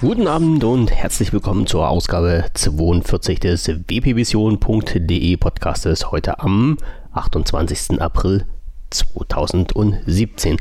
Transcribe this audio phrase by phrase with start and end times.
[0.00, 6.78] Guten Abend und herzlich willkommen zur Ausgabe 42 des wpvision.de Podcastes heute am
[7.14, 8.00] 28.
[8.00, 8.46] April
[8.90, 10.58] 2017.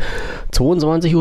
[0.52, 1.16] 22.32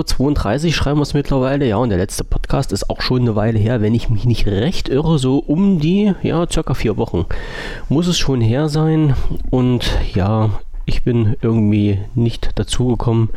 [0.67, 3.59] Uhr schreiben wir es mittlerweile, ja, und der letzte Podcast ist auch schon eine Weile
[3.59, 7.27] her, wenn ich mich nicht recht irre, so um die, ja, circa vier Wochen
[7.91, 9.15] muss es schon her sein
[9.51, 13.29] und ja, ich bin irgendwie nicht dazu gekommen,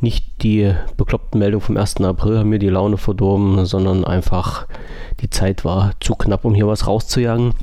[0.00, 2.00] nicht die bekloppten Meldungen vom 1.
[2.02, 4.66] April haben mir die Laune verdorben, sondern einfach
[5.20, 7.54] die Zeit war zu knapp, um hier was rauszujagen.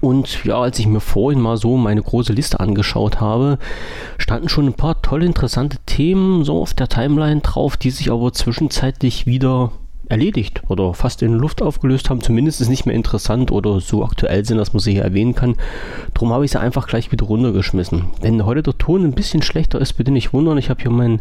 [0.00, 3.58] Und ja, als ich mir vorhin mal so meine große Liste angeschaut habe,
[4.18, 8.32] standen schon ein paar tolle, interessante Themen so auf der Timeline drauf, die sich aber
[8.32, 9.72] zwischenzeitlich wieder
[10.10, 12.20] erledigt oder fast in Luft aufgelöst haben.
[12.20, 15.56] Zumindest ist nicht mehr interessant oder so aktuell sind, dass man sie hier erwähnen kann.
[16.14, 18.06] Darum habe ich sie einfach gleich wieder runtergeschmissen.
[18.20, 20.58] Wenn heute der Ton ein bisschen schlechter ist, bitte nicht wundern.
[20.58, 21.20] Ich habe hier mein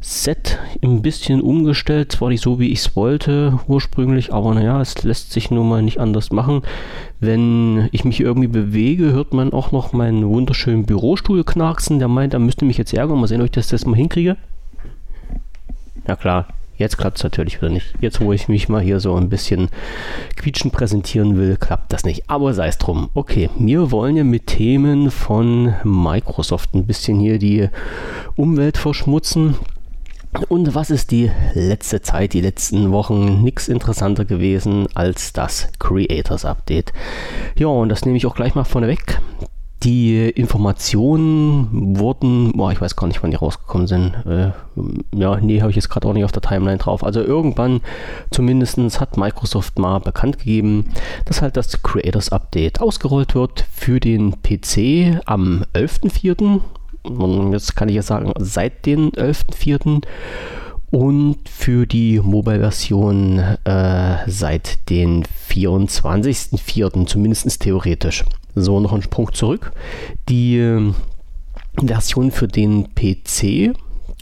[0.00, 2.12] Set ein bisschen umgestellt.
[2.12, 5.82] Zwar nicht so, wie ich es wollte ursprünglich, aber naja, es lässt sich nun mal
[5.82, 6.62] nicht anders machen.
[7.20, 11.98] Wenn ich mich irgendwie bewege, hört man auch noch meinen wunderschönen Bürostuhl knarksen.
[11.98, 13.20] Der meint, er müsste mich jetzt ärgern.
[13.20, 14.36] Mal sehen, ob ich das, das mal hinkriege.
[16.06, 16.46] Ja klar,
[16.78, 17.92] Jetzt klappt es natürlich wieder nicht.
[18.00, 19.68] Jetzt, wo ich mich mal hier so ein bisschen
[20.36, 22.30] quietschen präsentieren will, klappt das nicht.
[22.30, 23.10] Aber sei es drum.
[23.14, 27.68] Okay, wir wollen ja mit Themen von Microsoft ein bisschen hier die
[28.36, 29.56] Umwelt verschmutzen.
[30.48, 36.44] Und was ist die letzte Zeit, die letzten Wochen nichts interessanter gewesen als das Creators
[36.44, 36.92] Update?
[37.56, 39.20] Ja, und das nehme ich auch gleich mal vorneweg.
[39.84, 44.12] Die Informationen wurden, boah, ich weiß gar nicht, wann die rausgekommen sind.
[44.26, 44.50] Äh,
[45.14, 47.04] ja, nee, habe ich jetzt gerade auch nicht auf der Timeline drauf.
[47.04, 47.80] Also irgendwann
[48.32, 50.86] zumindest hat Microsoft mal bekannt gegeben,
[51.26, 56.60] dass halt das Creators Update ausgerollt wird für den PC am 11.04.
[57.04, 60.02] Und jetzt kann ich ja sagen, seit dem 11.04.
[60.90, 67.06] Und für die Mobile-Version äh, seit den 24.04.
[67.06, 68.24] zumindest theoretisch.
[68.60, 69.72] So, noch ein Sprung zurück.
[70.28, 70.92] Die äh,
[71.80, 73.76] Version für den PC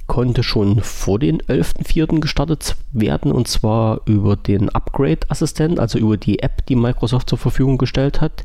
[0.06, 2.20] konnte schon vor den 11.04.
[2.20, 7.78] gestartet werden und zwar über den Upgrade-Assistent, also über die App, die Microsoft zur Verfügung
[7.78, 8.44] gestellt hat.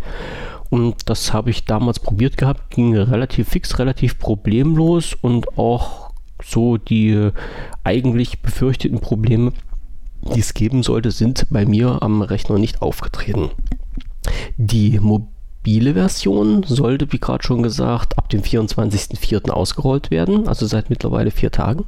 [0.70, 6.12] Und das habe ich damals probiert gehabt, ging relativ fix, relativ problemlos und auch
[6.44, 7.30] so die
[7.84, 9.52] eigentlich befürchteten Probleme,
[10.34, 13.52] die es geben sollte, sind bei mir am Rechner nicht aufgetreten.
[14.58, 15.41] Die Mobil mobile
[15.94, 19.52] Version sollte, wie gerade schon gesagt, ab dem 24.04.
[19.52, 21.86] ausgerollt werden, also seit mittlerweile vier Tagen.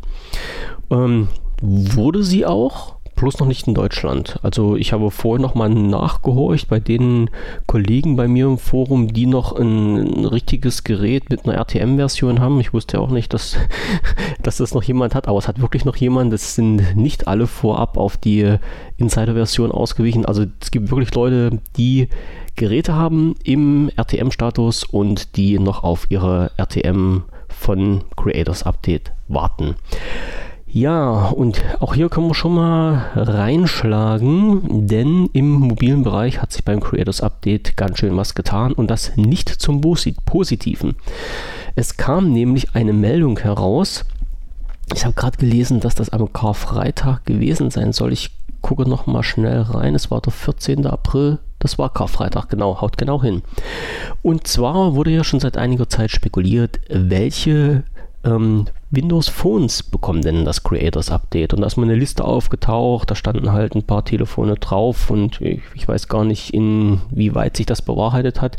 [0.91, 1.27] Ähm,
[1.61, 4.39] wurde sie auch, bloß noch nicht in Deutschland.
[4.41, 7.29] Also ich habe vorher nochmal nachgehorcht bei den
[7.67, 12.59] Kollegen bei mir im Forum, die noch ein, ein richtiges Gerät mit einer RTM-Version haben.
[12.59, 13.57] Ich wusste ja auch nicht, dass,
[14.43, 16.33] dass das noch jemand hat, aber es hat wirklich noch jemand.
[16.33, 18.57] Das sind nicht alle vorab auf die
[18.97, 20.25] Insider-Version ausgewichen.
[20.25, 22.09] Also es gibt wirklich Leute, die
[22.55, 29.75] Geräte haben im RTM-Status und die noch auf ihre RTM von Creators Update warten.
[30.75, 36.65] Ja, und auch hier können wir schon mal reinschlagen, denn im mobilen Bereich hat sich
[36.65, 40.95] beim Creators Update ganz schön was getan und das nicht zum Positiven.
[41.75, 44.03] Es kam nämlich eine Meldung heraus.
[44.95, 48.11] Ich habe gerade gelesen, dass das am Karfreitag gewesen sein soll.
[48.11, 48.31] Ich
[48.63, 49.93] gucke noch mal schnell rein.
[49.93, 50.87] Es war der 14.
[50.87, 51.37] April.
[51.59, 53.43] Das war Karfreitag, genau, haut genau hin.
[54.23, 57.83] Und zwar wurde ja schon seit einiger Zeit spekuliert, welche
[58.23, 61.53] ähm, Windows Phones bekommen denn das Creators Update?
[61.53, 65.41] Und da ist mal eine Liste aufgetaucht, da standen halt ein paar Telefone drauf und
[65.41, 68.57] ich, ich, weiß gar nicht, inwieweit sich das bewahrheitet hat.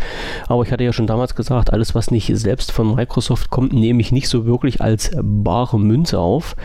[0.49, 4.01] Aber ich hatte ja schon damals gesagt, alles, was nicht selbst von Microsoft kommt, nehme
[4.01, 6.57] ich nicht so wirklich als bare Münze auf.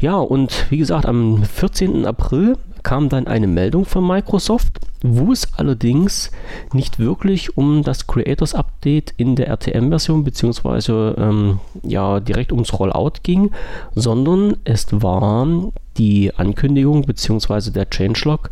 [0.00, 2.06] Ja, und wie gesagt, am 14.
[2.06, 6.30] April kam dann eine Meldung von Microsoft, wo es allerdings
[6.72, 13.14] nicht wirklich um das Creators Update in der RTM-Version beziehungsweise ähm, ja direkt ums Rollout
[13.24, 13.50] ging,
[13.96, 18.50] sondern es war die Ankündigung beziehungsweise der Changelog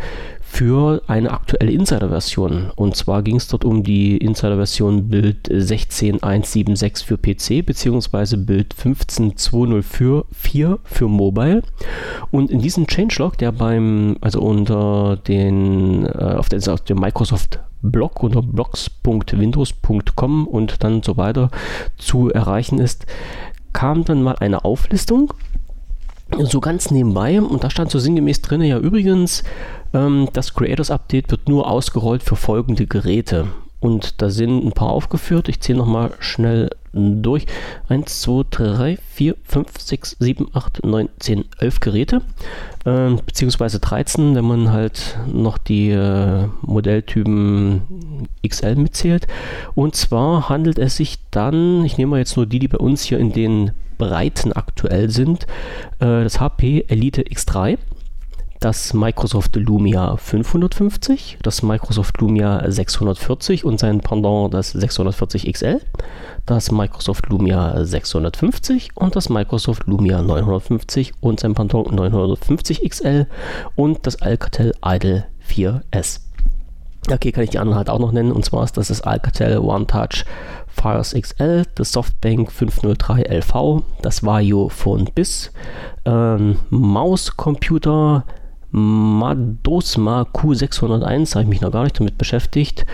[0.52, 2.72] für eine aktuelle Insider-Version.
[2.76, 10.78] Und zwar ging es dort um die Insider-Version Bild 16176 für PC beziehungsweise Bild 15204
[10.84, 11.62] für Mobile.
[12.31, 17.58] Und in diesem Changelog, der beim, also unter den, äh, auf, der, auf dem Microsoft
[17.81, 21.50] Blog unter blogs.windows.com und dann so weiter
[21.96, 23.06] zu erreichen ist,
[23.72, 25.32] kam dann mal eine Auflistung
[26.40, 29.43] so ganz nebenbei und da stand so sinngemäß drin, ja übrigens,
[29.93, 33.49] ähm, das Creators Update wird nur ausgerollt für folgende Geräte.
[33.82, 35.49] Und da sind ein paar aufgeführt.
[35.49, 37.46] Ich zähle nochmal schnell durch.
[37.88, 42.23] 1, 2, 3, 4, 5, 6, 7, 8, 9, 10, 11 Geräte.
[42.84, 49.26] Äh, beziehungsweise 13, wenn man halt noch die äh, Modelltypen XL mitzählt.
[49.75, 53.02] Und zwar handelt es sich dann, ich nehme mal jetzt nur die, die bei uns
[53.02, 55.49] hier in den Breiten aktuell sind,
[55.99, 57.78] äh, das HP Elite X3
[58.62, 65.81] das Microsoft Lumia 550, das Microsoft Lumia 640 und sein Pendant das 640 XL,
[66.47, 73.26] das Microsoft Lumia 650 und das Microsoft Lumia 950 und sein Pendant 950 XL
[73.75, 76.20] und das Alcatel Idle 4S.
[77.11, 78.31] Okay, kann ich die anderen halt auch noch nennen.
[78.31, 80.25] Und zwar ist das das Alcatel OneTouch
[80.69, 85.50] Fires XL, das Softbank 503 LV, das Vario Phone Bis,
[86.05, 88.25] ähm, Mauscomputer,
[88.72, 92.86] Madosma Q601, habe ich mich noch gar nicht damit beschäftigt.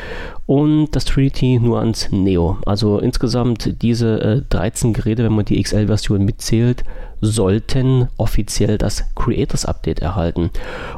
[0.46, 2.58] Und das Trinity Nuance Neo.
[2.66, 6.82] Also insgesamt diese äh, 13 Geräte, wenn man die XL-Version mitzählt,
[7.20, 10.50] sollten offiziell das Creators Update erhalten.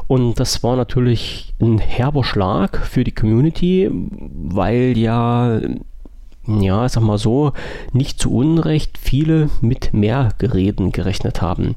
[0.07, 5.59] Und das war natürlich ein herber Schlag für die Community, weil ja
[6.47, 7.53] ja, ich sag mal so,
[7.93, 11.75] nicht zu Unrecht viele mit mehr Geräten gerechnet haben.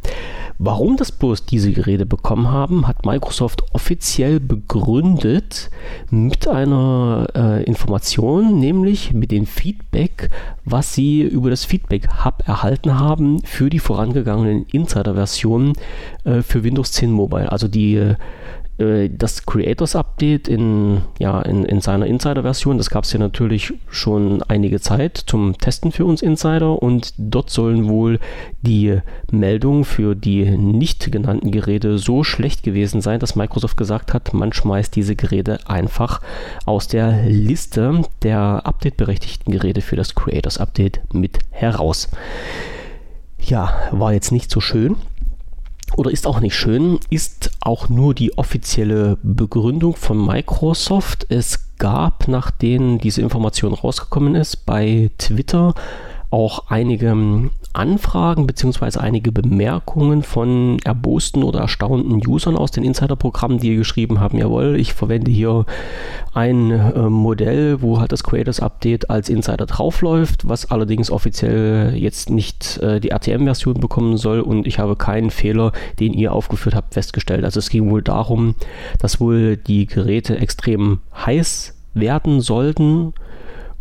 [0.58, 5.68] Warum das bloß diese Geräte bekommen haben, hat Microsoft offiziell begründet
[6.10, 10.30] mit einer äh, Information, nämlich mit dem Feedback,
[10.64, 15.74] was sie über das Feedback Hub erhalten haben für die vorangegangenen Insider-Versionen
[16.24, 17.50] äh, für Windows 10 Mobile.
[17.52, 18.14] Also die äh,
[18.76, 24.42] das Creators Update in, ja, in, in seiner Insider-Version, das gab es ja natürlich schon
[24.42, 26.82] einige Zeit zum Testen für uns Insider.
[26.82, 28.18] Und dort sollen wohl
[28.62, 28.98] die
[29.30, 34.52] Meldungen für die nicht genannten Geräte so schlecht gewesen sein, dass Microsoft gesagt hat, man
[34.52, 36.20] schmeißt diese Geräte einfach
[36.64, 42.08] aus der Liste der update-berechtigten Geräte für das Creators Update mit heraus.
[43.38, 44.96] Ja, war jetzt nicht so schön
[45.96, 51.26] oder ist auch nicht schön, ist auch nur die offizielle Begründung von Microsoft.
[51.28, 55.74] Es gab, nachdem diese Information rausgekommen ist, bei Twitter
[56.34, 58.98] auch einige Anfragen bzw.
[58.98, 64.94] einige Bemerkungen von erbosten oder erstaunten Usern aus den Insider-Programmen, die geschrieben haben, jawohl, ich
[64.94, 65.64] verwende hier
[66.32, 72.30] ein äh, Modell, wo halt das Creators Update als Insider draufläuft, was allerdings offiziell jetzt
[72.30, 75.70] nicht äh, die RTM-Version bekommen soll und ich habe keinen Fehler,
[76.00, 77.44] den ihr aufgeführt habt, festgestellt.
[77.44, 78.56] Also es ging wohl darum,
[78.98, 83.14] dass wohl die Geräte extrem heiß werden sollten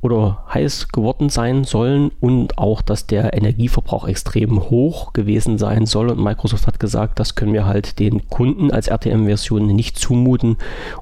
[0.04, 6.10] oder heiß geworden sein sollen und auch, dass der Energieverbrauch extrem hoch gewesen sein soll.
[6.10, 10.58] Und Microsoft hat gesagt, das können wir halt den Kunden als RTM-Version nicht zumuten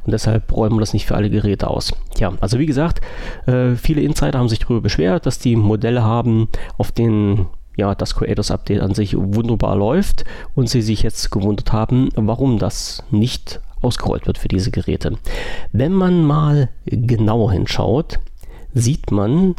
[0.06, 1.94] und deshalb räumen wir das nicht für alle Geräte aus.
[2.18, 3.02] Ja, also wie gesagt,
[3.48, 8.14] äh, viele Insider haben sich darüber beschwert, dass die Modelle haben, auf denen ja, das
[8.14, 13.62] Creators Update an sich wunderbar läuft und sie sich jetzt gewundert haben, warum das nicht
[13.82, 15.18] ausgerollt wird für diese Geräte.
[15.72, 18.20] Wenn man mal genauer hinschaut,
[18.74, 19.56] sieht man,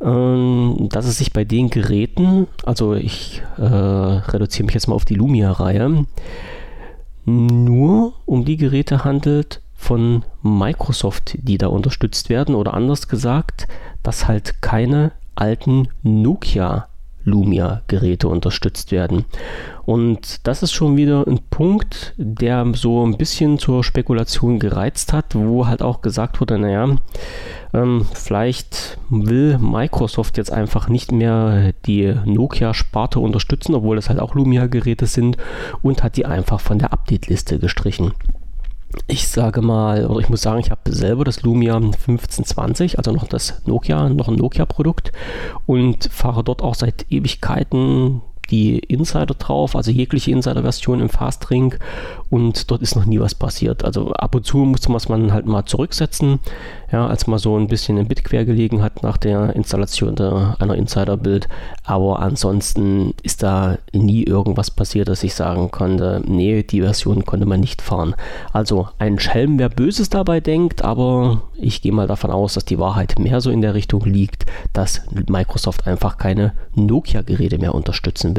[0.00, 5.04] ähm, dass es sich bei den Geräten, also ich äh, reduziere mich jetzt mal auf
[5.04, 6.06] die Lumia-Reihe,
[7.24, 12.54] nur um die Geräte handelt von Microsoft, die da unterstützt werden.
[12.54, 13.68] Oder anders gesagt,
[14.02, 16.88] dass halt keine alten Nokia
[17.24, 19.24] Lumia-Geräte unterstützt werden.
[19.88, 25.34] Und das ist schon wieder ein Punkt, der so ein bisschen zur Spekulation gereizt hat,
[25.34, 26.98] wo halt auch gesagt wurde, naja,
[27.72, 34.34] ähm, vielleicht will Microsoft jetzt einfach nicht mehr die Nokia-Sparte unterstützen, obwohl es halt auch
[34.34, 35.38] Lumia-Geräte sind
[35.80, 38.12] und hat die einfach von der Update-Liste gestrichen.
[39.06, 43.26] Ich sage mal, oder ich muss sagen, ich habe selber das Lumia 1520, also noch
[43.26, 45.12] das Nokia, noch ein Nokia-Produkt
[45.64, 51.74] und fahre dort auch seit Ewigkeiten die Insider drauf, also jegliche Insider-Version im Fastring
[52.30, 53.84] und dort ist noch nie was passiert.
[53.84, 56.40] Also ab und zu muss man halt mal zurücksetzen,
[56.90, 60.56] ja, als man so ein bisschen im Bit quer gelegen hat nach der Installation der,
[60.58, 61.48] einer Insider-Bild,
[61.84, 67.46] aber ansonsten ist da nie irgendwas passiert, dass ich sagen konnte, nee, die Version konnte
[67.46, 68.14] man nicht fahren.
[68.52, 72.78] Also ein Schelm, wer Böses dabei denkt, aber ich gehe mal davon aus, dass die
[72.78, 78.37] Wahrheit mehr so in der Richtung liegt, dass Microsoft einfach keine Nokia-Geräte mehr unterstützen will.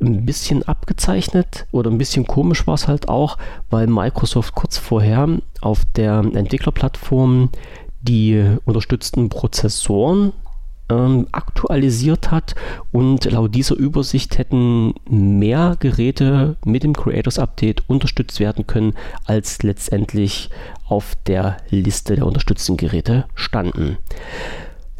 [0.00, 3.36] Ein bisschen abgezeichnet oder ein bisschen komisch war es halt auch,
[3.68, 5.28] weil Microsoft kurz vorher
[5.60, 7.50] auf der Entwicklerplattform
[8.02, 10.32] die unterstützten Prozessoren
[10.90, 12.54] ähm, aktualisiert hat
[12.92, 19.62] und laut dieser Übersicht hätten mehr Geräte mit dem Creators Update unterstützt werden können, als
[19.62, 20.50] letztendlich
[20.88, 23.98] auf der Liste der unterstützten Geräte standen.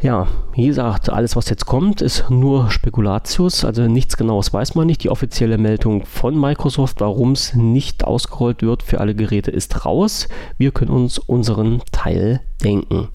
[0.02, 4.86] Ja, wie gesagt, alles was jetzt kommt, ist nur Spekulatius, also nichts genaues weiß man
[4.86, 5.04] nicht.
[5.04, 10.28] Die offizielle Meldung von Microsoft, warum es nicht ausgerollt wird für alle Geräte, ist raus.
[10.56, 13.08] Wir können uns unseren Teil denken.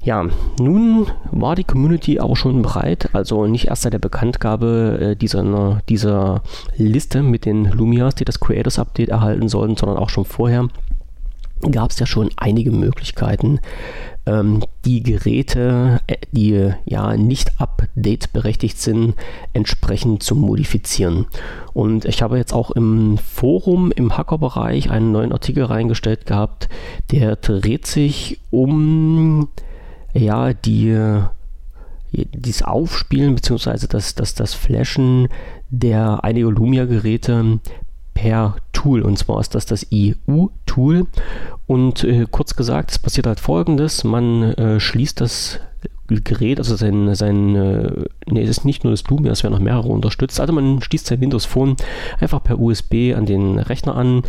[0.00, 0.24] Ja,
[0.60, 5.82] nun war die Community aber schon bereit, also nicht erst seit der Bekanntgabe äh, dieser,
[5.88, 6.42] dieser
[6.76, 10.68] Liste mit den Lumias, die das Creators Update erhalten sollten, sondern auch schon vorher
[11.70, 13.60] gab es ja schon einige Möglichkeiten,
[14.26, 19.14] ähm, die Geräte, äh, die ja nicht update berechtigt sind,
[19.52, 21.26] entsprechend zu modifizieren.
[21.72, 26.68] Und ich habe jetzt auch im Forum, im Hackerbereich, einen neuen Artikel reingestellt gehabt,
[27.10, 29.48] der dreht sich um
[30.14, 31.22] ja, die,
[32.12, 33.86] dieses Aufspielen bzw.
[33.88, 35.28] Das, das, das Flashen
[35.70, 37.60] der einiger Lumia-Geräte
[38.20, 39.02] per Tool.
[39.02, 41.06] Und zwar ist das das EU-Tool.
[41.66, 45.60] Und äh, kurz gesagt, es passiert halt folgendes: Man äh, schließt das
[46.08, 49.60] Gerät, also sein, sein äh, nee, es ist nicht nur das Lumia, es werden noch
[49.60, 50.40] mehrere unterstützt.
[50.40, 51.76] Also man schließt sein Windows Phone
[52.18, 54.22] einfach per USB an den Rechner an,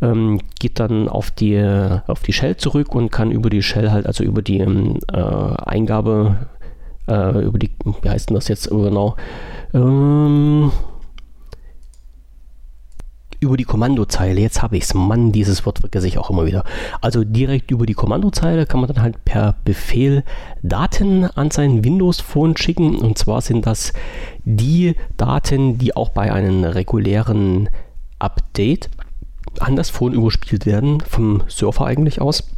[0.00, 1.60] ähm, geht dann auf die,
[2.06, 5.18] auf die Shell zurück und kann über die Shell halt, also über die ähm, äh,
[5.18, 6.46] Eingabe,
[7.08, 7.72] äh, über die,
[8.02, 9.16] wie heißt denn das jetzt genau?
[9.74, 10.70] Ähm,
[13.44, 16.64] über die Kommandozeile, jetzt habe ich es, Mann, dieses Wort vergesse ich auch immer wieder.
[17.00, 20.24] Also direkt über die Kommandozeile kann man dann halt per Befehl
[20.62, 22.96] Daten an sein Windows Phone schicken.
[22.96, 23.92] Und zwar sind das
[24.44, 27.68] die Daten, die auch bei einem regulären
[28.18, 28.88] Update
[29.60, 32.48] an das Phone überspielt werden, vom Surfer eigentlich aus.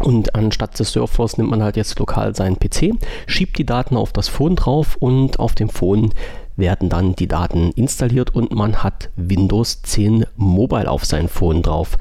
[0.00, 2.94] Und anstatt des Surfers nimmt man halt jetzt lokal seinen PC,
[3.26, 6.10] schiebt die Daten auf das Phone drauf und auf dem Phone
[6.56, 11.98] werden dann die Daten installiert und man hat Windows 10 Mobile auf sein Phone drauf.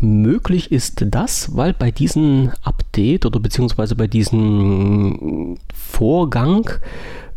[0.00, 6.70] Möglich ist das, weil bei diesem Update oder beziehungsweise bei diesem Vorgang,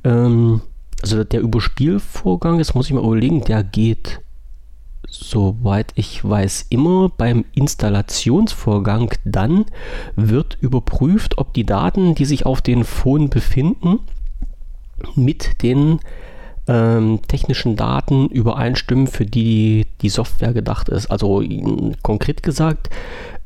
[0.04, 0.62] ähm,
[1.02, 4.22] also der Überspielvorgang, jetzt muss ich mal überlegen, der geht,
[5.10, 9.66] soweit ich weiß, immer beim Installationsvorgang dann
[10.16, 14.00] wird überprüft, ob die Daten, die sich auf den Phone befinden,
[15.16, 16.00] mit den
[16.68, 21.08] ähm, technischen Daten übereinstimmen, für die die Software gedacht ist.
[21.08, 21.44] Also
[22.02, 22.90] konkret gesagt,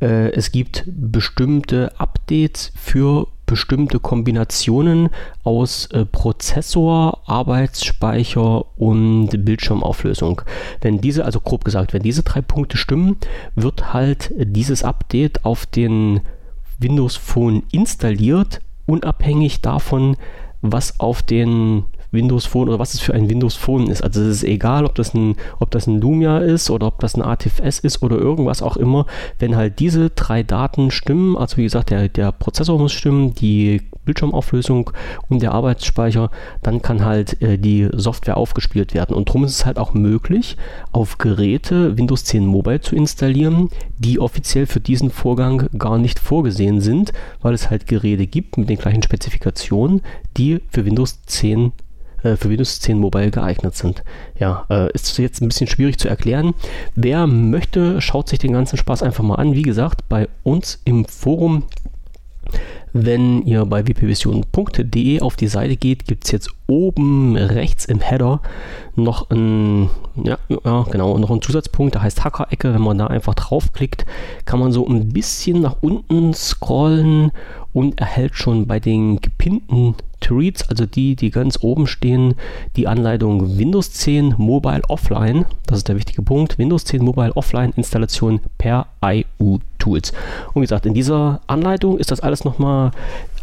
[0.01, 5.09] äh, es gibt bestimmte Updates für bestimmte Kombinationen
[5.43, 10.41] aus äh, Prozessor, Arbeitsspeicher und Bildschirmauflösung.
[10.81, 13.17] Wenn diese, also grob gesagt, wenn diese drei Punkte stimmen,
[13.55, 16.21] wird halt dieses Update auf den
[16.79, 20.17] Windows Phone installiert, unabhängig davon,
[20.61, 24.03] was auf den Windows Phone oder was es für ein Windows Phone ist.
[24.03, 27.15] Also es ist egal, ob das ein, ob das ein Lumia ist oder ob das
[27.15, 29.05] ein ATFS ist oder irgendwas auch immer.
[29.39, 33.81] Wenn halt diese drei Daten stimmen, also wie gesagt, der, der Prozessor muss stimmen, die
[34.05, 34.91] Bildschirmauflösung
[35.29, 36.29] und der Arbeitsspeicher,
[36.63, 39.15] dann kann halt äh, die Software aufgespielt werden.
[39.15, 40.57] Und darum ist es halt auch möglich,
[40.91, 46.81] auf Geräte Windows 10 Mobile zu installieren, die offiziell für diesen Vorgang gar nicht vorgesehen
[46.81, 50.01] sind, weil es halt Geräte gibt mit den gleichen Spezifikationen,
[50.37, 51.73] die für Windows 10
[52.25, 54.03] äh, für Windows 10 Mobile geeignet sind.
[54.39, 56.53] Ja, äh, ist jetzt ein bisschen schwierig zu erklären.
[56.95, 59.53] Wer möchte, schaut sich den ganzen Spaß einfach mal an.
[59.53, 61.63] Wie gesagt, bei uns im Forum
[62.97, 68.39] wenn ihr bei wpvision.de auf die Seite geht, gibt es jetzt oben rechts im Header
[68.95, 69.89] noch ein,
[70.23, 72.73] ja, ja, genau, noch einen Zusatzpunkt, der heißt Hacker-Ecke.
[72.73, 74.05] Wenn man da einfach draufklickt,
[74.45, 77.33] kann man so ein bisschen nach unten scrollen
[77.73, 82.35] und erhält schon bei den gepinnten Tweets, also die, die ganz oben stehen,
[82.77, 85.43] die Anleitung Windows 10 Mobile Offline.
[85.67, 86.57] Das ist der wichtige Punkt.
[86.57, 90.11] Windows 10 Mobile Offline Installation per IU Tools.
[90.53, 92.91] Und wie gesagt, in dieser Anleitung ist das alles nochmal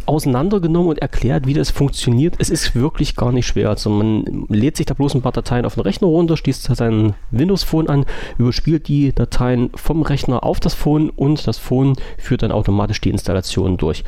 [0.07, 2.35] auseinandergenommen und erklärt, wie das funktioniert.
[2.39, 3.69] Es ist wirklich gar nicht schwer.
[3.69, 7.15] Also man lädt sich da bloß ein paar Dateien auf den Rechner runter, schließt sein
[7.31, 8.05] Windows Phone an,
[8.37, 13.11] überspielt die Dateien vom Rechner auf das Phone und das Phone führt dann automatisch die
[13.11, 14.03] Installation durch.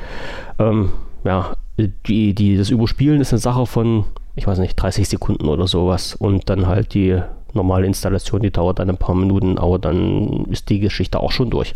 [0.59, 0.91] Ähm,
[1.23, 5.69] ja, die, die, das Überspielen ist eine Sache von, ich weiß nicht, 30 Sekunden oder
[5.69, 7.21] sowas und dann halt die
[7.55, 11.51] normale Installation, die dauert dann ein paar Minuten, aber dann ist die Geschichte auch schon
[11.51, 11.75] durch.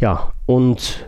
[0.00, 1.06] Ja, und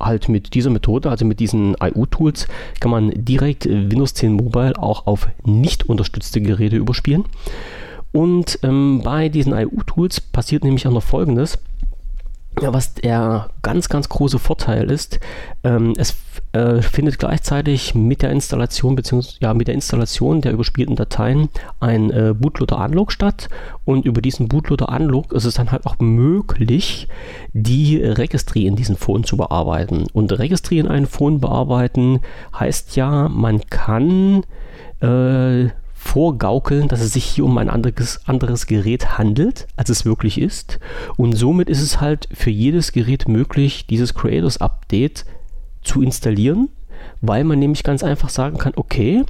[0.00, 2.48] halt mit dieser Methode, also mit diesen IU-Tools,
[2.80, 7.24] kann man direkt Windows 10 Mobile auch auf nicht unterstützte Geräte überspielen.
[8.12, 11.58] Und ähm, bei diesen IU-Tools passiert nämlich auch noch folgendes.
[12.62, 15.20] Ja, was der ganz, ganz große Vorteil ist,
[15.62, 16.16] ähm, es
[16.52, 22.10] äh, findet gleichzeitig mit der Installation beziehungsweise ja, mit der Installation der überspielten Dateien ein
[22.10, 23.50] äh, Bootloader Unlock statt
[23.84, 27.08] und über diesen Bootloader Unlock ist es dann halt auch möglich,
[27.52, 30.06] die Registry in diesen Phone zu bearbeiten.
[30.14, 32.20] Und Registry in einem Phone bearbeiten
[32.58, 34.44] heißt ja, man kann
[35.02, 35.68] äh,
[36.06, 40.78] vorgaukeln, dass es sich hier um ein anderes, anderes Gerät handelt, als es wirklich ist.
[41.16, 45.24] Und somit ist es halt für jedes Gerät möglich, dieses Creators Update
[45.82, 46.68] zu installieren,
[47.20, 49.24] weil man nämlich ganz einfach sagen kann, okay,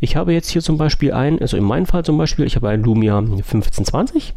[0.00, 2.68] ich habe jetzt hier zum Beispiel ein, also in meinem Fall zum Beispiel, ich habe
[2.68, 4.34] ein Lumia 1520,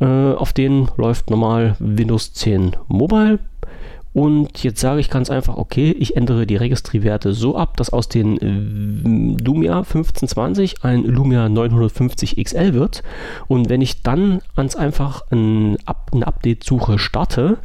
[0.00, 3.38] äh, auf den läuft normal Windows 10 Mobile
[4.14, 8.08] und jetzt sage ich ganz einfach, okay, ich ändere die Registry-Werte so ab, dass aus
[8.10, 13.02] den äh, Lumia 1520 ein Lumia 950 XL wird.
[13.48, 15.78] Und wenn ich dann ganz einfach ein,
[16.12, 17.58] eine Update-Suche starte,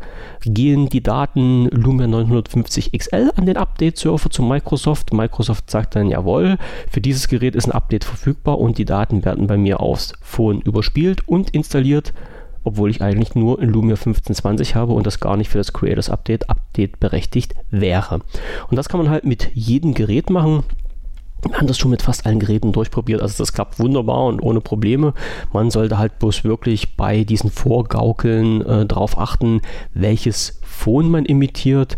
[0.45, 5.11] gehen die Daten Lumia 950 XL an den Update-Server zu Microsoft.
[5.11, 6.57] Microsoft sagt dann, jawohl,
[6.89, 10.61] für dieses Gerät ist ein Update verfügbar und die Daten werden bei mir aufs Phone
[10.61, 12.13] überspielt und installiert
[12.67, 16.09] obwohl ich eigentlich nur in Lumia 1520 habe und das gar nicht für das Creators
[16.09, 18.21] Update Update berechtigt wäre.
[18.69, 20.63] Und das kann man halt mit jedem Gerät machen.
[21.47, 23.21] Wir haben das schon mit fast allen Geräten durchprobiert.
[23.21, 25.13] Also das klappt wunderbar und ohne Probleme.
[25.53, 29.61] Man sollte halt bloß wirklich bei diesen Vorgaukeln äh, darauf achten,
[29.93, 31.95] welches Phone man imitiert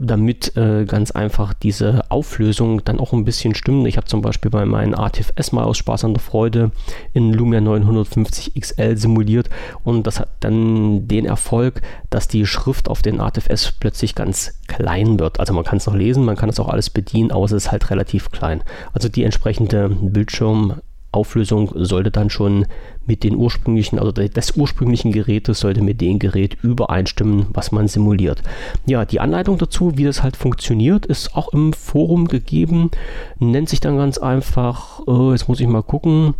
[0.00, 3.86] damit äh, ganz einfach diese Auflösung dann auch ein bisschen stimmt.
[3.88, 6.70] Ich habe zum Beispiel bei meinem ATFS mal aus Spaß an der Freude
[7.12, 9.50] in Lumia 950 XL simuliert
[9.82, 15.18] und das hat dann den Erfolg, dass die Schrift auf den ATFS plötzlich ganz klein
[15.18, 15.40] wird.
[15.40, 17.72] Also man kann es noch lesen, man kann es auch alles bedienen, aber es ist
[17.72, 18.62] halt relativ klein.
[18.92, 20.76] Also die entsprechende Bildschirm
[21.10, 22.66] Auflösung sollte dann schon
[23.06, 28.42] mit den ursprünglichen, also des ursprünglichen Gerätes sollte mit dem Gerät übereinstimmen, was man simuliert.
[28.86, 32.90] Ja, die Anleitung dazu, wie das halt funktioniert, ist auch im Forum gegeben.
[33.38, 36.34] Nennt sich dann ganz einfach, oh, jetzt muss ich mal gucken,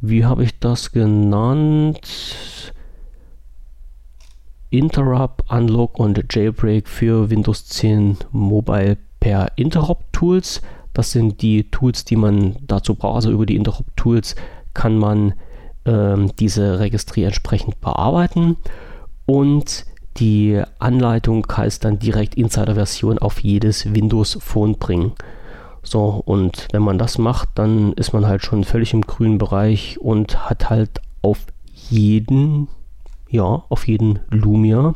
[0.00, 2.00] wie habe ich das genannt?
[4.70, 10.60] Interrupt, Unlock und Jailbreak für Windows 10 Mobile per Interrupt Tools.
[10.96, 13.16] Das sind die Tools, die man dazu braucht.
[13.16, 14.34] Also über die Interrupt-Tools
[14.72, 15.34] kann man
[15.84, 18.56] ähm, diese Registrie entsprechend bearbeiten.
[19.26, 19.84] Und
[20.16, 25.12] die Anleitung heißt dann direkt Insider-Version auf jedes Windows-Phone bringen.
[25.82, 30.00] So, und wenn man das macht, dann ist man halt schon völlig im grünen Bereich
[30.00, 31.40] und hat halt auf
[31.74, 32.68] jeden,
[33.28, 34.94] ja, auf jeden Lumia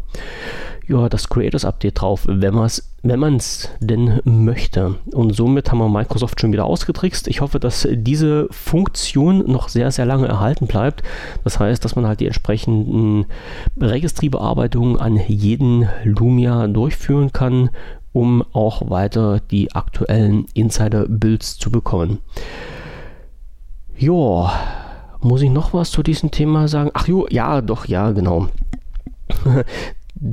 [0.91, 4.97] ja, das Creators Update drauf, wenn man es wenn man es denn möchte.
[5.13, 7.29] Und somit haben wir Microsoft schon wieder ausgetrickst.
[7.29, 11.03] Ich hoffe, dass diese Funktion noch sehr, sehr lange erhalten bleibt.
[11.43, 13.27] Das heißt, dass man halt die entsprechenden
[13.81, 17.71] Registriebearbeitungen an jeden Lumia durchführen kann,
[18.13, 22.19] um auch weiter die aktuellen Insider-Builds zu bekommen.
[23.97, 24.53] Ja,
[25.21, 26.91] muss ich noch was zu diesem Thema sagen?
[26.95, 28.49] Ach jo, ja, doch, ja, genau.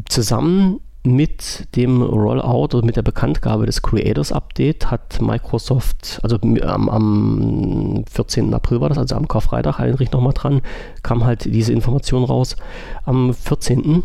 [0.09, 6.89] Zusammen mit dem Rollout oder mit der Bekanntgabe des Creators Update hat Microsoft, also am,
[6.89, 8.53] am 14.
[8.53, 10.61] April war das, also am Karfreitag, Heinrich nochmal dran,
[11.03, 12.57] kam halt diese Information raus.
[13.05, 14.03] Am 14.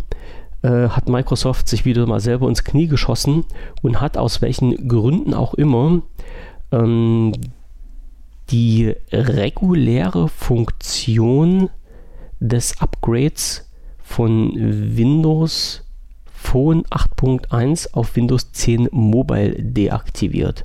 [0.62, 3.44] Äh, hat Microsoft sich wieder mal selber ins Knie geschossen
[3.82, 6.02] und hat aus welchen Gründen auch immer
[6.70, 7.32] ähm,
[8.50, 11.68] die reguläre Funktion
[12.38, 13.68] des Upgrades
[14.02, 15.81] von Windows
[16.42, 20.64] Phone 8.1 auf Windows 10 Mobile deaktiviert.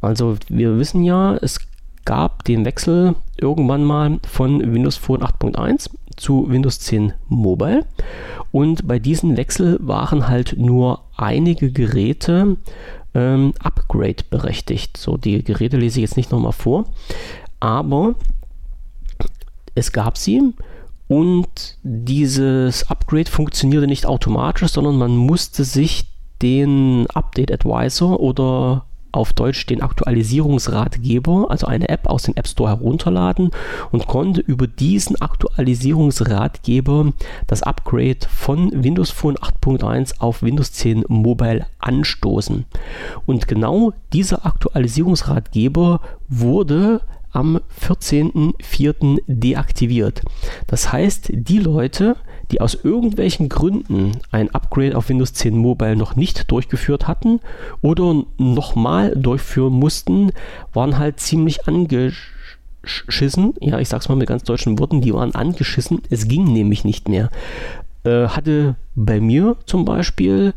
[0.00, 1.60] Also wir wissen ja, es
[2.04, 7.84] gab den Wechsel irgendwann mal von Windows Phone 8.1 zu Windows 10 Mobile
[8.52, 12.56] und bei diesem Wechsel waren halt nur einige Geräte
[13.14, 14.96] ähm, Upgrade berechtigt.
[14.96, 16.86] So, die Geräte lese ich jetzt nicht nochmal vor,
[17.60, 18.14] aber
[19.74, 20.54] es gab sie
[21.08, 26.06] und dieses Upgrade funktionierte nicht automatisch, sondern man musste sich
[26.42, 28.84] den Update Advisor oder
[29.16, 33.50] auf Deutsch den Aktualisierungsratgeber, also eine App aus dem App Store herunterladen
[33.90, 37.12] und konnte über diesen Aktualisierungsratgeber
[37.46, 42.66] das Upgrade von Windows Phone 8.1 auf Windows 10 Mobile anstoßen.
[43.24, 47.00] Und genau dieser Aktualisierungsratgeber wurde
[47.36, 49.20] am 14.04.
[49.26, 50.22] deaktiviert.
[50.66, 52.16] Das heißt, die Leute,
[52.50, 57.40] die aus irgendwelchen Gründen ein Upgrade auf Windows 10 Mobile noch nicht durchgeführt hatten
[57.82, 60.32] oder nochmal durchführen mussten,
[60.72, 63.54] waren halt ziemlich angeschissen.
[63.60, 66.00] Ja, ich sag's mal mit ganz deutschen Worten, die waren angeschissen.
[66.08, 67.30] Es ging nämlich nicht mehr.
[68.04, 70.54] äh, hatte bei mir zum Beispiel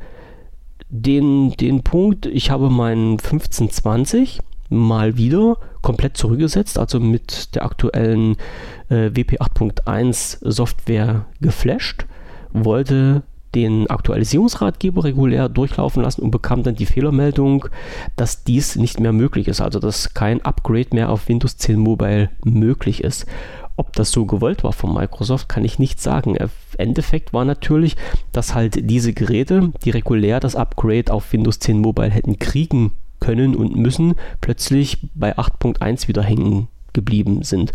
[0.89, 4.39] den, den Punkt, ich habe meinen 1520
[4.69, 8.37] mal wieder komplett zurückgesetzt, also mit der aktuellen
[8.89, 12.05] äh, WP 8.1 Software geflasht,
[12.51, 13.23] wollte
[13.55, 17.65] den Aktualisierungsratgeber regulär durchlaufen lassen und bekam dann die Fehlermeldung,
[18.15, 22.29] dass dies nicht mehr möglich ist, also dass kein Upgrade mehr auf Windows 10 Mobile
[22.43, 23.25] möglich ist.
[23.75, 26.35] Ob das so gewollt war von Microsoft, kann ich nicht sagen.
[26.35, 27.95] Im Endeffekt war natürlich,
[28.33, 33.55] dass halt diese Geräte, die regulär das Upgrade auf Windows 10 Mobile hätten kriegen können
[33.55, 37.71] und müssen, plötzlich bei 8.1 wieder hängen geblieben sind.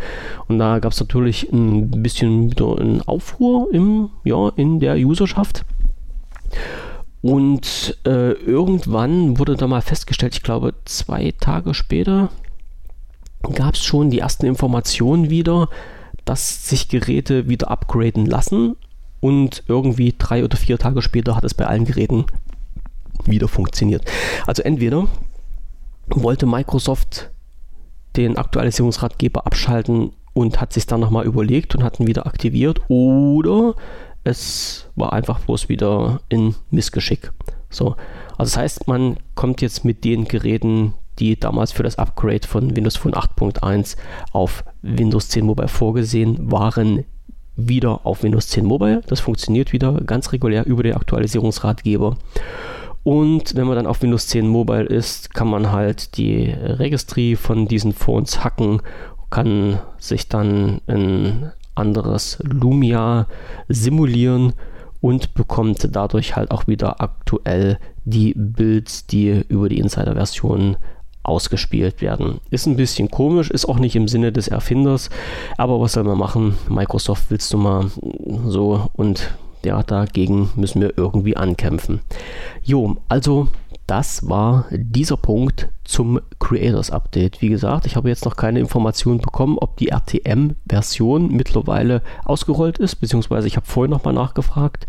[0.49, 5.65] Und da gab es natürlich ein bisschen wieder einen Aufruhr im, ja, in der Userschaft.
[7.23, 12.29] Und äh, irgendwann wurde da mal festgestellt, ich glaube zwei Tage später
[13.55, 15.69] gab es schon die ersten Informationen wieder,
[16.25, 18.77] dass sich Geräte wieder upgraden lassen.
[19.21, 22.27] Und irgendwie drei oder vier Tage später hat es bei allen Geräten
[23.25, 24.05] wieder funktioniert.
[24.47, 25.09] Also entweder
[26.09, 27.31] wollte Microsoft
[28.17, 33.75] den Aktualisierungsratgeber abschalten und hat sich dann nochmal überlegt und hat ihn wieder aktiviert oder
[34.25, 37.33] es war einfach bloß wieder in Missgeschick.
[37.71, 37.97] So,
[38.39, 42.75] also das heißt, man kommt jetzt mit den Geräten, die damals für das Upgrade von
[42.75, 43.97] Windows Phone 8.1
[44.33, 47.05] auf Windows 10 Mobile vorgesehen waren,
[47.57, 49.03] wieder auf Windows 10 Mobile.
[49.07, 52.17] Das funktioniert wieder ganz regulär über den Aktualisierungsratgeber.
[53.05, 57.69] Und wenn man dann auf Windows 10 Mobile ist, kann man halt die Registry von
[57.69, 58.81] diesen Phones hacken,
[59.31, 63.27] kann sich dann ein anderes Lumia
[63.69, 64.55] simulieren
[65.01, 70.77] und bekommt dadurch halt auch wieder aktuell die Builds, die über die Insider-Version
[71.23, 72.41] ausgespielt werden.
[72.51, 75.11] Ist ein bisschen komisch, ist auch nicht im Sinne des Erfinders,
[75.59, 76.57] aber was soll man machen?
[76.69, 77.91] Microsoft willst du mal
[78.47, 79.35] so und
[79.65, 82.01] ja, dagegen müssen wir irgendwie ankämpfen.
[82.63, 83.49] Jo, also
[83.87, 87.43] das war dieser Punkt zum Creators Update.
[87.43, 92.97] Wie gesagt, ich habe jetzt noch keine Informationen bekommen, ob die RTM-Version mittlerweile ausgerollt ist,
[92.97, 94.87] beziehungsweise ich habe vorhin nochmal nachgefragt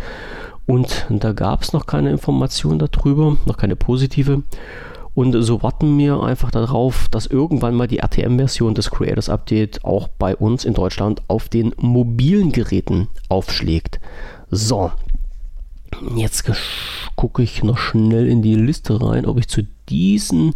[0.65, 4.43] und da gab es noch keine Informationen darüber, noch keine positive.
[5.13, 10.09] Und so warten wir einfach darauf, dass irgendwann mal die RTM-Version des Creators Update auch
[10.09, 14.01] bei uns in Deutschland auf den mobilen Geräten aufschlägt.
[14.51, 14.91] So,
[16.15, 16.49] jetzt
[17.15, 20.53] gucke ich noch schnell in die Liste rein, ob ich zu diesen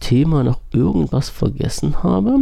[0.00, 2.36] Thema noch irgendwas vergessen habe.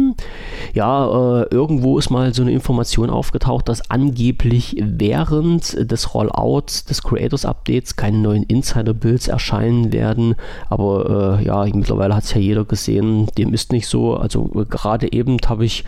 [0.73, 7.03] Ja, äh, irgendwo ist mal so eine Information aufgetaucht, dass angeblich während des Rollouts des
[7.03, 10.35] Creators Updates keine neuen Insider-Builds erscheinen werden.
[10.69, 14.15] Aber äh, ja, mittlerweile hat es ja jeder gesehen, dem ist nicht so.
[14.15, 15.85] Also äh, gerade eben habe ich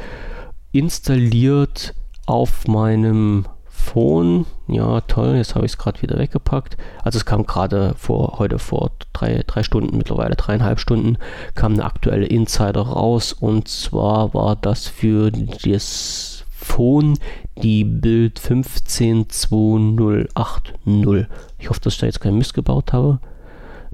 [0.71, 1.93] installiert
[2.26, 3.45] auf meinem
[3.86, 4.45] Phone.
[4.67, 6.78] Ja, toll, jetzt habe ich es gerade wieder weggepackt.
[7.04, 11.17] Also es kam gerade vor, heute vor drei, drei Stunden, mittlerweile dreieinhalb Stunden,
[11.54, 17.19] kam eine aktuelle Insider raus und zwar war das für das Phone
[17.62, 21.28] die Bild 152080.
[21.60, 23.19] Ich hoffe, dass ich da jetzt keinen Mist gebaut habe.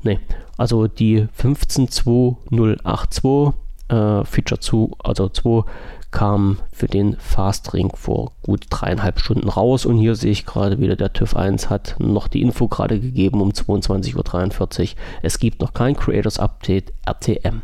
[0.03, 0.19] Ne,
[0.57, 3.53] also die 152082
[3.89, 5.63] äh, Feature 2, also 2
[6.11, 10.95] kam für den Fastring vor gut dreieinhalb Stunden raus und hier sehe ich gerade wieder,
[10.95, 14.87] der TÜV 1 hat noch die Info gerade gegeben um 22.43 Uhr.
[15.21, 17.61] Es gibt noch kein Creators Update RTM.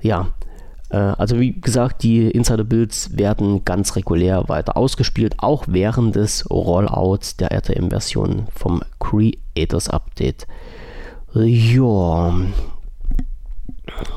[0.00, 0.28] Ja,
[0.90, 7.36] äh, also wie gesagt, die Insider-Builds werden ganz regulär weiter ausgespielt, auch während des Rollouts
[7.36, 10.46] der RTM-Version vom Creators Update.
[11.34, 12.34] Ja.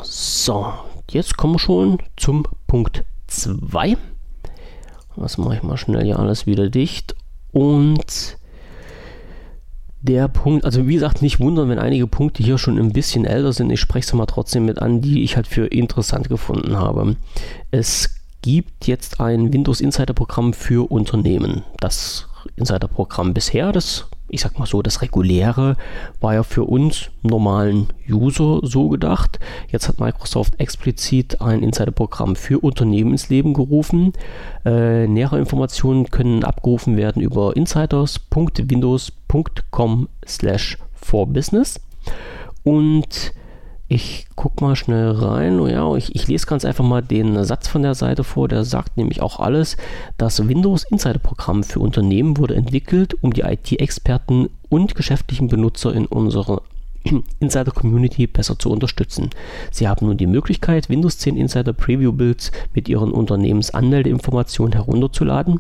[0.03, 0.73] So,
[1.09, 3.03] jetzt kommen wir schon zum Punkt
[3.41, 3.97] 2.
[5.15, 7.15] Das mache ich mal schnell hier alles wieder dicht.
[7.51, 8.37] Und
[10.01, 13.53] der Punkt, also wie gesagt, nicht wundern, wenn einige Punkte hier schon ein bisschen älter
[13.53, 13.69] sind.
[13.69, 17.15] Ich spreche es mal trotzdem mit an, die ich halt für interessant gefunden habe.
[17.71, 21.63] Es gibt jetzt ein Windows Insider Programm für Unternehmen.
[21.79, 25.75] Das Insider Programm bisher, das ich sag mal so, das reguläre
[26.19, 29.39] war ja für uns normalen User so gedacht.
[29.69, 34.13] Jetzt hat Microsoft explizit ein Insider-Programm für Unternehmen ins Leben gerufen.
[34.65, 41.79] Äh, nähere Informationen können abgerufen werden über insiders.windows.com slash for business.
[42.63, 43.33] Und
[43.93, 45.63] ich guck mal schnell rein.
[45.67, 48.47] Ja, ich, ich, lese ganz einfach mal den Satz von der Seite vor.
[48.47, 49.77] Der sagt nämlich auch alles.
[50.17, 56.07] Das Windows Insider Programm für Unternehmen wurde entwickelt, um die IT-Experten und geschäftlichen Benutzer in
[56.07, 56.63] unserer
[57.39, 59.29] Insider Community besser zu unterstützen.
[59.71, 65.59] Sie haben nun die Möglichkeit, Windows 10 Insider Preview Builds mit Ihren Unternehmensanmeldeinformationen herunterzuladen.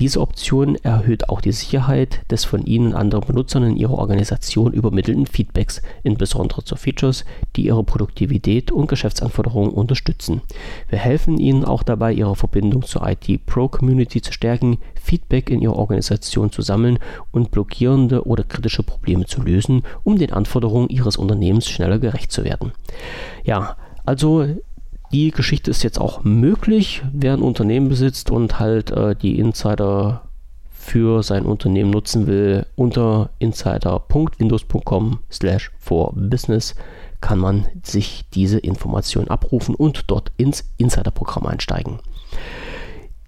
[0.00, 4.72] Diese Option erhöht auch die Sicherheit des von Ihnen und anderen Benutzern in Ihrer Organisation
[4.72, 7.24] übermittelten Feedbacks, insbesondere zu Features,
[7.56, 10.42] die Ihre Produktivität und Geschäftsanforderungen unterstützen.
[10.88, 15.60] Wir helfen Ihnen auch dabei, Ihre Verbindung zur IT Pro Community zu stärken, Feedback in
[15.60, 16.98] Ihrer Organisation zu sammeln
[17.30, 22.44] und blockierende oder kritische Probleme zu lösen, um den Anforderungen Ihres Unternehmens schneller gerecht zu
[22.44, 22.72] werden.
[23.44, 24.46] Ja, also
[25.12, 30.22] die Geschichte ist jetzt auch möglich, wer ein Unternehmen besitzt und halt äh, die Insider
[30.70, 36.74] für sein Unternehmen nutzen will, unter insider.windows.com slash for business
[37.20, 41.98] kann man sich diese Information abrufen und dort ins Insider-Programm einsteigen.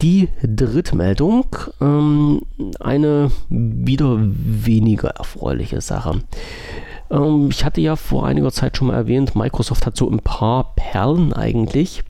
[0.03, 1.47] Die dritte Meldung,
[1.81, 2.43] ähm,
[2.81, 6.23] eine wieder weniger erfreuliche Sache.
[7.09, 10.75] Ähm, ich hatte ja vor einiger Zeit schon mal erwähnt, Microsoft hat so ein paar
[10.75, 12.03] Perlen eigentlich,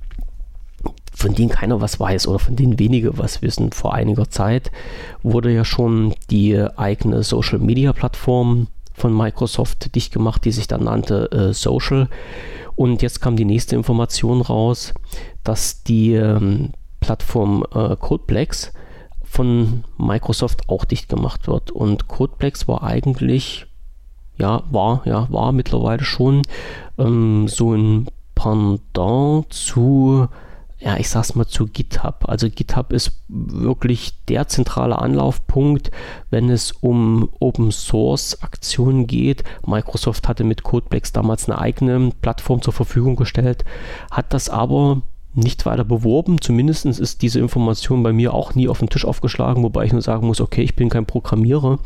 [1.14, 3.72] von denen keiner was weiß oder von denen wenige was wissen.
[3.72, 4.72] Vor einiger Zeit
[5.22, 10.84] wurde ja schon die eigene Social Media Plattform von Microsoft dicht gemacht, die sich dann
[10.84, 12.08] nannte äh, Social.
[12.74, 14.94] Und jetzt kam die nächste Information raus,
[15.44, 18.72] dass die ähm, Plattform äh, Codeplex
[19.24, 21.70] von Microsoft auch dicht gemacht wird.
[21.70, 23.66] Und Codeplex war eigentlich,
[24.38, 26.42] ja, war, ja, war mittlerweile schon
[26.98, 30.28] ähm, so ein Pendant zu,
[30.78, 32.28] ja, ich sag's mal zu GitHub.
[32.28, 35.90] Also GitHub ist wirklich der zentrale Anlaufpunkt,
[36.30, 39.44] wenn es um Open Source Aktionen geht.
[39.66, 43.64] Microsoft hatte mit Codeplex damals eine eigene Plattform zur Verfügung gestellt,
[44.10, 45.02] hat das aber
[45.34, 46.40] nicht weiter beworben.
[46.40, 50.02] Zumindest ist diese Information bei mir auch nie auf den Tisch aufgeschlagen, wobei ich nur
[50.02, 51.78] sagen muss, okay, ich bin kein Programmierer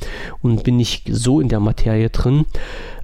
[0.42, 2.46] und bin nicht so in der Materie drin.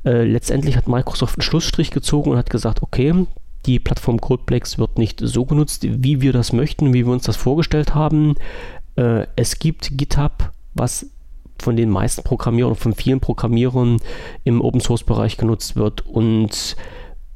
[0.05, 3.27] Äh, letztendlich hat Microsoft einen Schlussstrich gezogen und hat gesagt, okay,
[3.67, 7.37] die Plattform Codeplex wird nicht so genutzt, wie wir das möchten, wie wir uns das
[7.37, 8.35] vorgestellt haben.
[8.97, 11.07] Äh, es gibt GitHub, was
[11.61, 13.99] von den meisten Programmierern, von vielen Programmierern
[14.43, 16.77] im Open Source Bereich genutzt wird und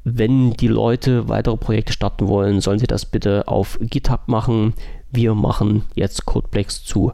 [0.08, 4.72] wenn die Leute weitere Projekte starten wollen, sollen sie das bitte auf GitHub machen.
[5.10, 7.12] Wir machen jetzt Codeplex zu.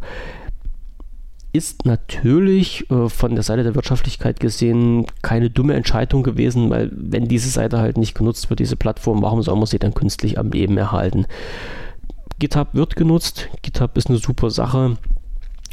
[1.54, 7.28] Ist natürlich äh, von der Seite der Wirtschaftlichkeit gesehen keine dumme Entscheidung gewesen, weil wenn
[7.28, 10.50] diese Seite halt nicht genutzt wird, diese Plattform, warum soll man sie dann künstlich am
[10.50, 11.24] Leben erhalten?
[12.40, 14.98] GitHub wird genutzt, GitHub ist eine super Sache.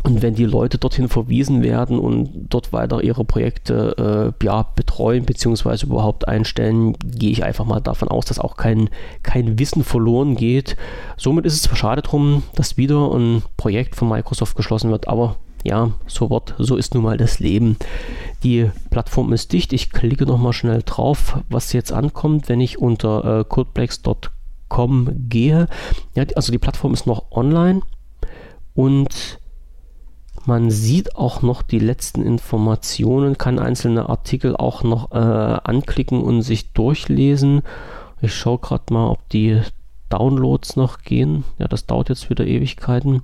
[0.04, 5.26] Und wenn die Leute dorthin verwiesen werden und dort weiter ihre Projekte äh, ja, betreuen
[5.26, 5.86] bzw.
[5.86, 8.90] überhaupt einstellen, gehe ich einfach mal davon aus, dass auch kein,
[9.24, 10.78] kein Wissen verloren geht.
[11.18, 15.36] Somit ist es zwar schade drum, dass wieder ein Projekt von Microsoft geschlossen wird, aber
[15.64, 17.76] ja, so wird, so ist nun mal das Leben.
[18.44, 19.74] Die Plattform ist dicht.
[19.74, 25.68] Ich klicke nochmal schnell drauf, was jetzt ankommt, wenn ich unter äh, codeplex.com gehe.
[26.16, 27.82] Ja, also die Plattform ist noch online
[28.74, 29.40] und
[30.50, 36.42] man sieht auch noch die letzten Informationen, kann einzelne Artikel auch noch äh, anklicken und
[36.42, 37.62] sich durchlesen.
[38.20, 39.62] Ich schaue gerade mal, ob die
[40.10, 41.44] Downloads noch gehen.
[41.60, 43.22] Ja, das dauert jetzt wieder Ewigkeiten.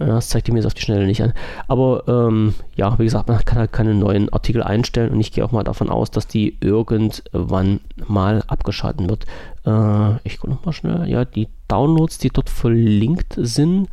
[0.00, 1.32] Das zeigt mir jetzt auf die Schnelle nicht an.
[1.68, 5.44] Aber ähm, ja, wie gesagt, man kann halt keine neuen Artikel einstellen und ich gehe
[5.44, 9.26] auch mal davon aus, dass die irgendwann mal abgeschalten wird.
[9.64, 11.08] Äh, ich gucke nochmal schnell.
[11.08, 13.88] Ja, die Downloads, die dort verlinkt sind,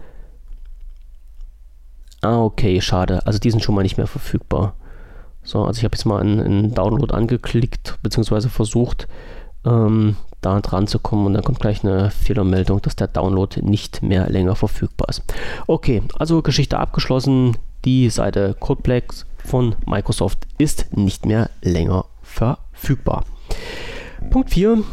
[2.25, 3.25] Ah, okay, schade.
[3.27, 4.73] Also die sind schon mal nicht mehr verfügbar.
[5.43, 9.07] So, also ich habe jetzt mal einen, Download angeklickt, beziehungsweise versucht,
[9.63, 14.01] ähm, da dran zu kommen und dann kommt gleich eine Fehlermeldung, dass der Download nicht
[14.01, 15.23] mehr länger verfügbar ist.
[15.67, 17.57] Okay, also Geschichte abgeschlossen.
[17.85, 23.23] Die Seite Codeplex von Microsoft ist nicht mehr länger verfügbar.
[24.31, 24.83] Punkt 4.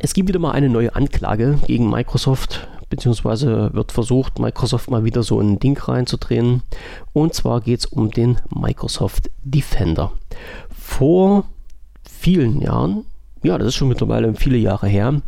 [0.00, 5.22] Es gibt wieder mal eine neue Anklage gegen Microsoft beziehungsweise wird versucht, Microsoft mal wieder
[5.22, 6.62] so ein Ding reinzudrehen.
[7.14, 10.12] Und zwar geht es um den Microsoft Defender.
[10.70, 11.44] Vor
[12.06, 13.06] vielen Jahren,
[13.42, 15.22] ja, das ist schon mittlerweile viele Jahre her,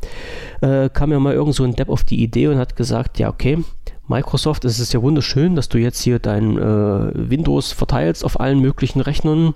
[0.61, 3.31] äh, kam ja mal irgend so ein Depp auf die Idee und hat gesagt, ja,
[3.31, 3.65] okay,
[4.09, 8.61] Microsoft, es ist ja wunderschön, dass du jetzt hier dein äh, Windows verteilst auf allen
[8.61, 9.55] möglichen Rechnern.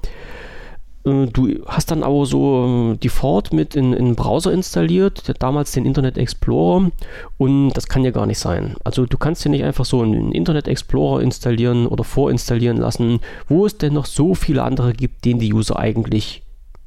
[1.09, 5.87] Äh, du hast dann aber so äh, Default mit in, in Browser installiert, damals den
[5.87, 6.90] Internet Explorer
[7.38, 8.77] und das kann ja gar nicht sein.
[8.85, 13.66] Also du kannst ja nicht einfach so einen Internet Explorer installieren oder vorinstallieren lassen, wo
[13.66, 16.42] es denn noch so viele andere gibt, den die User eigentlich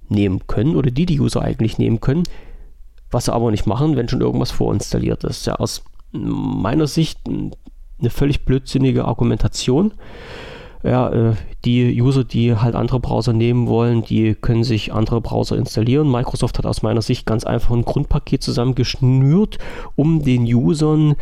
[0.09, 2.23] nehmen können oder die die User eigentlich nehmen können,
[3.09, 5.45] was sie aber nicht machen, wenn schon irgendwas vorinstalliert ist.
[5.47, 9.93] Ja, aus meiner Sicht eine völlig blödsinnige Argumentation.
[10.83, 11.33] Ja, äh,
[11.65, 16.11] die User, die halt andere Browser nehmen wollen, die können sich andere Browser installieren.
[16.11, 19.59] Microsoft hat aus meiner Sicht ganz einfach ein Grundpaket zusammengeschnürt,
[19.95, 21.15] um den Usern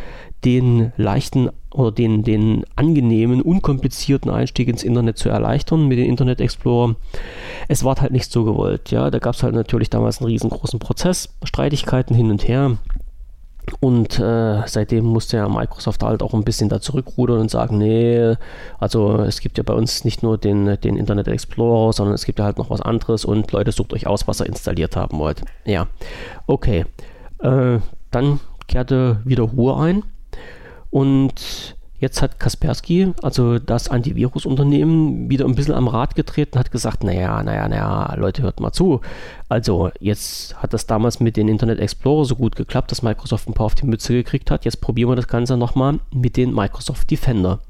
[0.44, 6.40] den leichten oder den, den angenehmen, unkomplizierten Einstieg ins Internet zu erleichtern mit dem Internet
[6.40, 6.96] Explorer.
[7.68, 8.90] Es war halt nicht so gewollt.
[8.90, 12.78] Ja, da gab es halt natürlich damals einen riesengroßen Prozess, Streitigkeiten hin und her.
[13.80, 18.34] Und äh, seitdem musste ja Microsoft halt auch ein bisschen da zurückrudern und sagen, nee,
[18.78, 22.38] also es gibt ja bei uns nicht nur den, den Internet Explorer, sondern es gibt
[22.38, 25.42] ja halt noch was anderes und Leute sucht euch aus, was ihr installiert haben wollt.
[25.64, 25.86] Ja,
[26.46, 26.84] okay.
[27.38, 27.78] Äh,
[28.10, 30.02] dann kehrte wieder Ruhe ein
[30.90, 37.04] und Jetzt hat Kaspersky, also das Antivirus-Unternehmen, wieder ein bisschen am Rad getreten, hat gesagt,
[37.04, 39.02] naja, naja, naja, Leute, hört mal zu.
[39.50, 43.52] Also jetzt hat das damals mit dem Internet Explorer so gut geklappt, dass Microsoft ein
[43.52, 44.64] paar auf die Mütze gekriegt hat.
[44.64, 47.60] Jetzt probieren wir das Ganze nochmal mit den Microsoft Defender.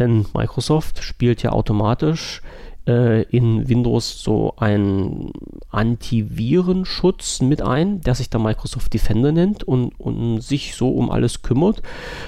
[0.00, 2.42] Denn Microsoft spielt ja automatisch
[2.88, 5.30] äh, in Windows so einen
[5.70, 11.42] Antivirenschutz mit ein, der sich da Microsoft Defender nennt und, und sich so um alles
[11.42, 11.82] kümmert,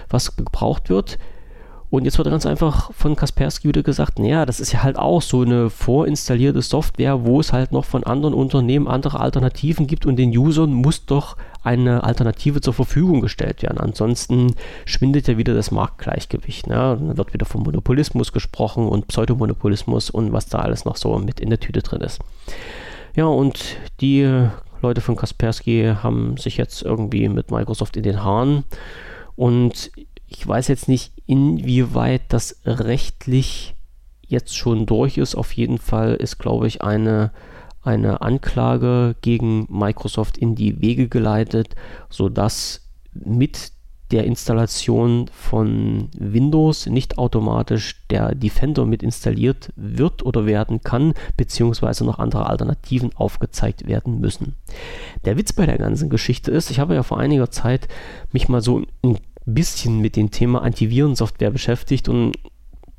[0.08, 1.18] was gebraucht wird.
[1.90, 5.22] Und jetzt wird ganz einfach von Kaspersky wieder gesagt, naja, das ist ja halt auch
[5.22, 10.16] so eine vorinstallierte Software, wo es halt noch von anderen Unternehmen andere Alternativen gibt und
[10.16, 13.78] den Usern muss doch eine Alternative zur Verfügung gestellt werden.
[13.78, 16.66] Ansonsten schwindet ja wieder das Marktgleichgewicht.
[16.66, 16.74] Ne?
[16.74, 21.40] Dann wird wieder vom Monopolismus gesprochen und Pseudomonopolismus und was da alles noch so mit
[21.40, 22.20] in der Tüte drin ist.
[23.16, 24.46] Ja, und die
[24.82, 28.64] Leute von Kaspersky haben sich jetzt irgendwie mit Microsoft in den Haaren
[29.34, 29.90] und
[30.28, 33.74] ich weiß jetzt nicht, inwieweit das rechtlich
[34.26, 35.34] jetzt schon durch ist.
[35.34, 37.32] Auf jeden Fall ist, glaube ich, eine,
[37.82, 41.74] eine Anklage gegen Microsoft in die Wege geleitet,
[42.10, 43.72] sodass mit
[44.10, 52.04] der Installation von Windows nicht automatisch der Defender mit installiert wird oder werden kann, beziehungsweise
[52.04, 54.54] noch andere Alternativen aufgezeigt werden müssen.
[55.24, 57.88] Der Witz bei der ganzen Geschichte ist, ich habe ja vor einiger Zeit
[58.32, 59.18] mich mal so ein
[59.54, 62.36] bisschen mit dem Thema Antivirensoftware beschäftigt und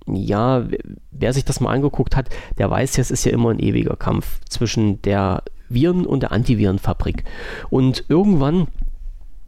[0.07, 0.65] ja,
[1.12, 3.95] wer sich das mal angeguckt hat, der weiß ja, es ist ja immer ein ewiger
[3.95, 7.23] Kampf zwischen der Viren- und der Antivirenfabrik.
[7.69, 8.67] Und irgendwann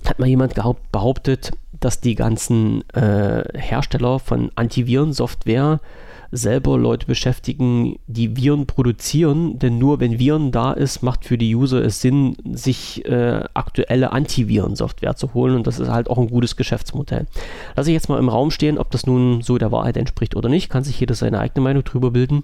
[0.05, 0.53] hat mal jemand
[0.91, 5.79] behauptet, dass die ganzen äh, Hersteller von Antivirensoftware
[6.32, 11.54] selber Leute beschäftigen, die Viren produzieren, denn nur wenn Viren da ist, macht für die
[11.54, 16.30] User es Sinn, sich äh, aktuelle Antivirensoftware zu holen und das ist halt auch ein
[16.30, 17.28] gutes Geschäftsmodell.
[17.76, 20.48] Lass ich jetzt mal im Raum stehen, ob das nun so der Wahrheit entspricht oder
[20.48, 22.44] nicht, kann sich jeder seine eigene Meinung drüber bilden.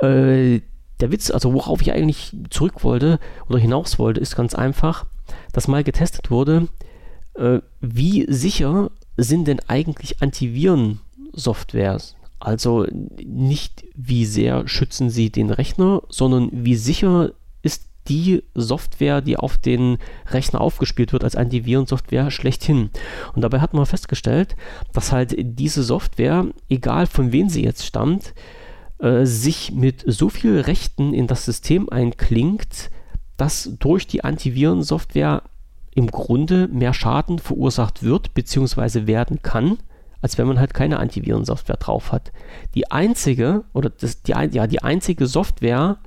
[0.00, 0.60] Äh,
[1.00, 3.18] der Witz, also worauf ich eigentlich zurück wollte
[3.48, 5.06] oder hinaus wollte, ist ganz einfach,
[5.52, 6.68] dass mal getestet wurde,
[7.34, 12.17] äh, wie sicher sind denn eigentlich Antiviren-Softwares?
[12.40, 12.86] Also
[13.24, 19.58] nicht wie sehr schützen sie den Rechner, sondern wie sicher ist die Software, die auf
[19.58, 19.98] den
[20.30, 22.90] Rechner aufgespielt wird, als Antivirensoftware schlechthin.
[23.34, 24.56] Und dabei hat man festgestellt,
[24.92, 28.34] dass halt diese Software, egal von wem sie jetzt stammt,
[28.98, 32.90] äh, sich mit so viel Rechten in das System einklingt,
[33.36, 35.42] dass durch die Antivirensoftware
[35.94, 39.06] im Grunde mehr Schaden verursacht wird bzw.
[39.06, 39.78] werden kann
[40.20, 42.32] als wenn man halt keine Antivirensoftware drauf hat.
[42.74, 45.98] Die einzige, oder das, die, ja, die einzige Software,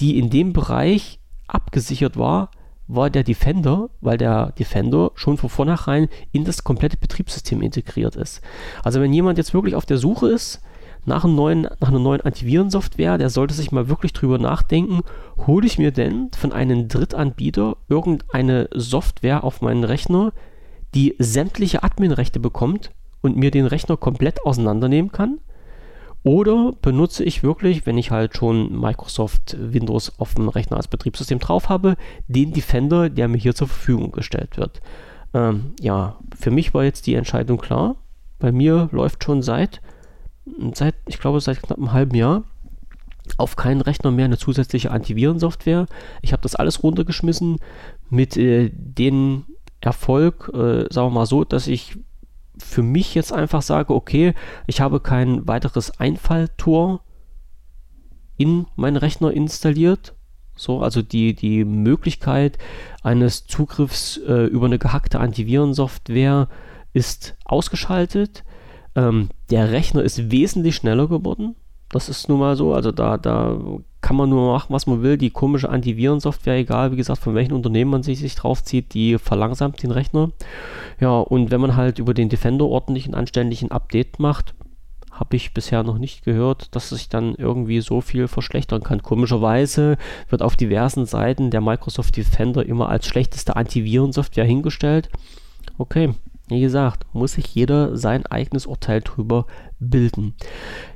[0.00, 2.50] die in dem Bereich abgesichert war,
[2.88, 8.42] war der Defender, weil der Defender schon von vornherein in das komplette Betriebssystem integriert ist.
[8.82, 10.60] Also wenn jemand jetzt wirklich auf der Suche ist
[11.04, 15.00] nach, einem neuen, nach einer neuen Antivirensoftware, der sollte sich mal wirklich drüber nachdenken,
[15.46, 20.32] hole ich mir denn von einem Drittanbieter irgendeine Software auf meinen Rechner,
[20.94, 22.90] die sämtliche Adminrechte bekommt
[23.22, 25.38] und mir den Rechner komplett auseinandernehmen kann.
[26.24, 31.40] Oder benutze ich wirklich, wenn ich halt schon Microsoft Windows auf dem Rechner als Betriebssystem
[31.40, 31.96] drauf habe,
[32.28, 34.80] den Defender, der mir hier zur Verfügung gestellt wird.
[35.34, 37.96] Ähm, ja, für mich war jetzt die Entscheidung klar.
[38.38, 39.80] Bei mir läuft schon seit,
[40.74, 42.44] seit, ich glaube, seit knapp einem halben Jahr
[43.36, 45.86] auf keinen Rechner mehr eine zusätzliche Antivirensoftware.
[46.22, 47.58] Ich habe das alles runtergeschmissen
[48.10, 49.44] mit äh, dem
[49.80, 51.98] Erfolg, äh, sagen wir mal so, dass ich
[52.58, 54.34] für mich jetzt einfach sage, okay,
[54.66, 57.02] ich habe kein weiteres Einfalltor
[58.36, 60.14] in meinen Rechner installiert.
[60.54, 62.58] So, also die, die Möglichkeit
[63.02, 66.48] eines Zugriffs äh, über eine gehackte Antivirensoftware
[66.92, 68.44] ist ausgeschaltet.
[68.94, 71.56] Ähm, der Rechner ist wesentlich schneller geworden.
[71.92, 72.74] Das ist nun mal so.
[72.74, 73.56] Also da, da
[74.00, 75.16] kann man nur machen, was man will.
[75.16, 79.82] Die komische Antivirensoftware, egal wie gesagt, von welchem Unternehmen man sich, sich draufzieht, die verlangsamt
[79.82, 80.30] den Rechner.
[80.98, 84.54] Ja, und wenn man halt über den Defender ordentlich einen anständigen Update macht,
[85.12, 89.02] habe ich bisher noch nicht gehört, dass sich dann irgendwie so viel verschlechtern kann.
[89.02, 89.98] Komischerweise
[90.30, 95.10] wird auf diversen Seiten der Microsoft Defender immer als schlechteste Antivirensoftware hingestellt.
[95.76, 96.14] Okay,
[96.48, 99.46] wie gesagt, muss sich jeder sein eigenes Urteil drüber
[99.90, 100.34] bilden.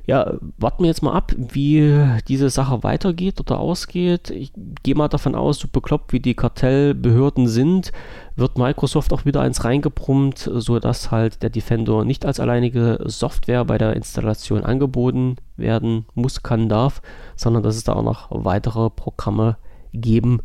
[0.06, 1.92] Ja, warten wir jetzt mal ab, wie
[2.28, 4.30] diese Sache weitergeht oder ausgeht.
[4.30, 7.92] Ich gehe mal davon aus, so bekloppt wie die Kartellbehörden sind,
[8.36, 13.78] wird Microsoft auch wieder eins reingebrummt, sodass halt der Defender nicht als alleinige Software bei
[13.78, 17.02] der Installation angeboten werden muss, kann, darf,
[17.34, 19.56] sondern dass es da auch noch weitere Programme
[19.92, 20.40] geben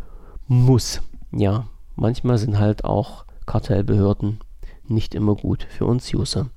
[0.47, 1.01] muss.
[1.31, 4.39] Ja, manchmal sind halt auch Kartellbehörden
[4.87, 6.47] nicht immer gut für uns User.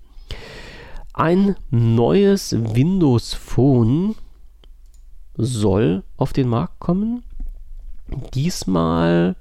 [1.17, 4.17] Ein neues Windows Phone
[5.37, 7.23] soll auf den Markt kommen.
[8.35, 9.37] Diesmal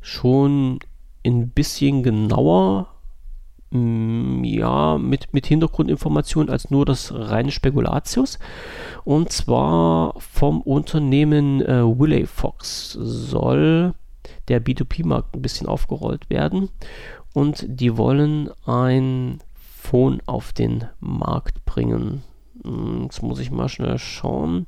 [0.00, 0.78] schon
[1.26, 2.86] ein bisschen genauer,
[3.70, 8.38] mm, ja, mit, mit Hintergrundinformationen als nur das reine Spekulatius.
[9.02, 13.94] Und zwar vom Unternehmen äh, Wiley Fox soll
[14.46, 16.68] der B2B-Markt ein bisschen aufgerollt werden
[17.32, 19.40] und die wollen ein
[19.84, 22.22] Phone auf den Markt bringen.
[22.64, 24.66] Hm, jetzt muss ich mal schnell schauen,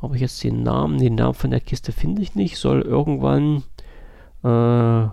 [0.00, 3.64] ob ich jetzt den Namen, den Namen von der Kiste finde ich nicht, soll irgendwann
[4.42, 5.08] äh,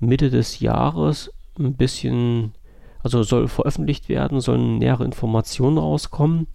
[0.00, 2.52] Mitte des Jahres ein bisschen,
[3.02, 6.46] also soll veröffentlicht werden, sollen nähere Informationen rauskommen.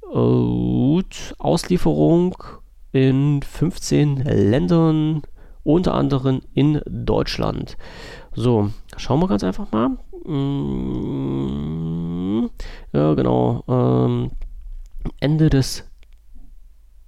[0.00, 2.36] Gut, Auslieferung
[2.92, 5.22] in 15 Ländern,
[5.62, 7.76] unter anderem in Deutschland.
[8.34, 9.98] So, schauen wir ganz einfach mal.
[10.26, 11.86] Mm,
[12.92, 13.64] ja, genau.
[13.68, 14.32] Ähm,
[15.20, 15.84] Ende des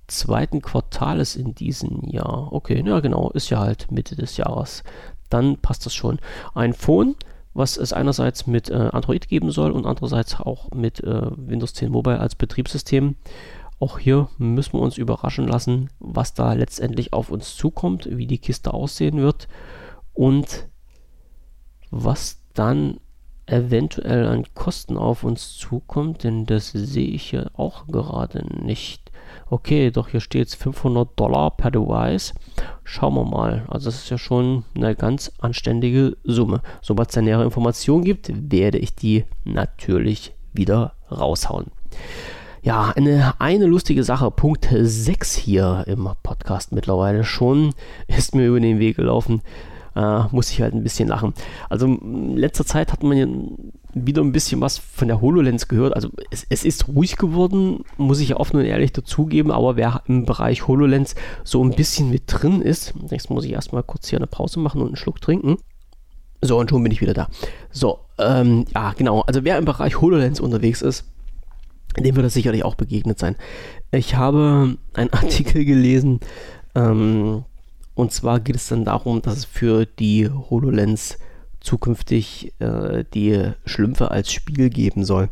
[0.07, 2.53] zweiten Quartales in diesem Jahr.
[2.53, 4.83] Okay, ja genau, ist ja halt Mitte des Jahres.
[5.29, 6.19] Dann passt das schon.
[6.55, 7.15] Ein Phone,
[7.55, 11.91] was es einerseits mit äh, Android geben soll und andererseits auch mit äh, Windows 10
[11.91, 13.17] Mobile als Betriebssystem.
[13.81, 18.39] Auch hier müssen wir uns überraschen lassen, was da letztendlich auf uns zukommt, wie die
[18.39, 19.47] Kiste aussehen wird
[20.15, 20.69] und
[21.91, 22.99] was dann
[23.49, 29.11] eventuell an Kosten auf uns zukommt, denn das sehe ich hier auch gerade nicht.
[29.51, 32.35] Okay, doch hier steht es 500 Dollar per Device.
[32.85, 33.65] Schauen wir mal.
[33.69, 36.61] Also das ist ja schon eine ganz anständige Summe.
[36.83, 41.67] Sobald es da nähere Informationen gibt, werde ich die natürlich wieder raushauen.
[42.63, 47.73] Ja, eine, eine lustige Sache, Punkt 6 hier im Podcast mittlerweile schon,
[48.09, 49.43] ist mir über den Weg gelaufen
[49.99, 51.35] äh, muss ich halt ein bisschen lachen.
[51.69, 53.27] Also in letzter Zeit hat man ja
[53.95, 55.95] wieder ein bisschen was von der HoloLens gehört.
[55.95, 60.03] Also es, es ist ruhig geworden, muss ich ja offen und ehrlich dazugeben, aber wer
[60.07, 64.19] im Bereich HoloLens so ein bisschen mit drin ist, jetzt muss ich erstmal kurz hier
[64.19, 65.57] eine Pause machen und einen Schluck trinken.
[66.41, 67.29] So, und schon bin ich wieder da.
[67.73, 69.23] So, ähm, ja, genau.
[69.23, 71.05] Also wer im Bereich HoloLens unterwegs ist,
[71.99, 73.35] dem wird das sicherlich auch begegnet sein.
[73.91, 76.21] Ich habe einen Artikel gelesen,
[76.77, 77.45] ähm,
[77.99, 81.19] und zwar geht es dann darum, dass für die HoloLens
[81.59, 85.31] zukünftig äh, die Schlümpfe als Spiel geben soll.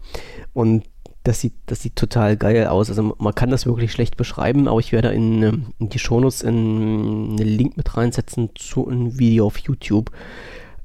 [0.52, 0.82] Und
[1.22, 2.88] das sieht, das sieht total geil aus.
[2.88, 5.44] Also man kann das wirklich schlecht beschreiben, aber ich werde in,
[5.78, 10.10] in die Shownotes einen Link mit reinsetzen zu einem Video auf YouTube.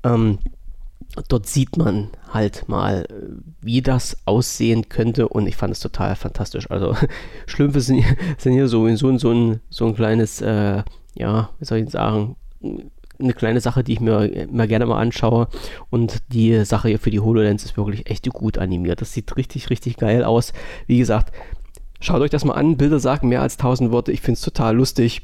[0.03, 0.37] Ähm,
[1.29, 3.07] dort sieht man halt mal,
[3.59, 6.69] wie das aussehen könnte und ich fand es total fantastisch.
[6.69, 6.95] Also
[7.47, 8.03] Schlümpfe sind,
[8.37, 10.83] sind hier so, so, so, ein, so ein kleines äh,
[11.15, 12.35] ja, wie soll ich sagen,
[13.19, 15.47] eine kleine Sache, die ich mir, mir gerne mal anschaue.
[15.89, 19.01] Und die Sache hier für die HoloLens ist wirklich echt gut animiert.
[19.01, 20.53] Das sieht richtig, richtig geil aus.
[20.87, 21.33] Wie gesagt,
[21.99, 22.77] schaut euch das mal an.
[22.77, 24.11] Bilder sagen mehr als 1000 Worte.
[24.11, 25.21] Ich finde es total lustig.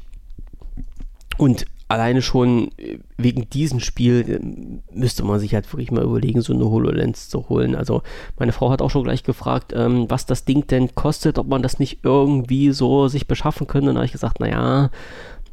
[1.36, 2.70] Und alleine schon
[3.16, 7.48] wegen diesem Spiel äh, müsste man sich halt wirklich mal überlegen, so eine HoloLens zu
[7.48, 7.74] holen.
[7.74, 8.02] Also
[8.38, 11.62] meine Frau hat auch schon gleich gefragt, ähm, was das Ding denn kostet, ob man
[11.62, 13.88] das nicht irgendwie so sich beschaffen könnte.
[13.88, 14.90] Und da habe ich gesagt, naja,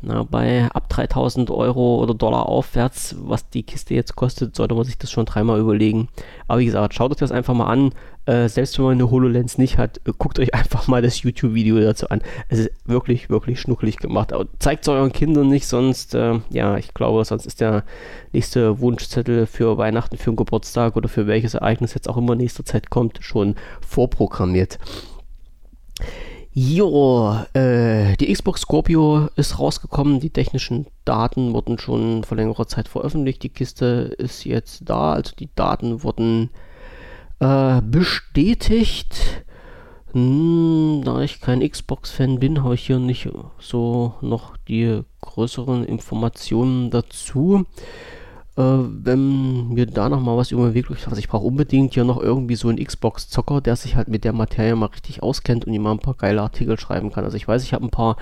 [0.02, 4.84] na, bei ab 3000 Euro oder Dollar aufwärts, was die Kiste jetzt kostet, sollte man
[4.84, 6.10] sich das schon dreimal überlegen.
[6.48, 7.92] Aber wie gesagt, schaut euch das einfach mal an.
[8.26, 11.80] Äh, selbst wenn man eine HoloLens nicht hat, äh, guckt euch einfach mal das YouTube-Video
[11.80, 12.22] dazu an.
[12.50, 14.34] Es ist wirklich, wirklich schnuckelig gemacht.
[14.60, 17.84] Zeigt es euren Kindern nicht, sonst, äh, ja, ich glaube, sonst ist der
[18.34, 22.40] nächste Wunschzettel für Weihnachten, für einen Geburtstag oder für welches Ereignis jetzt auch immer in
[22.40, 24.80] nächster Zeit kommt, schon vorprogrammiert.
[26.58, 30.22] Jo, äh, die Xbox Scorpio ist rausgekommen.
[30.22, 33.44] Die technischen Daten wurden schon vor längerer Zeit veröffentlicht.
[33.44, 35.12] Die Kiste ist jetzt da.
[35.12, 36.50] Also die Daten wurden
[37.42, 39.44] äh, bestätigt.
[40.14, 43.28] Hm, da ich kein Xbox-Fan bin, habe ich hier nicht
[43.60, 47.66] so noch die größeren Informationen dazu.
[48.58, 51.94] Äh, wenn mir da noch mal was über den Weg läuft, also ich brauche unbedingt
[51.94, 55.66] hier noch irgendwie so einen Xbox-Zocker, der sich halt mit der Materie mal richtig auskennt
[55.66, 57.26] und ihm mal ein paar geile Artikel schreiben kann.
[57.26, 58.18] Also ich weiß, ich habe ein paar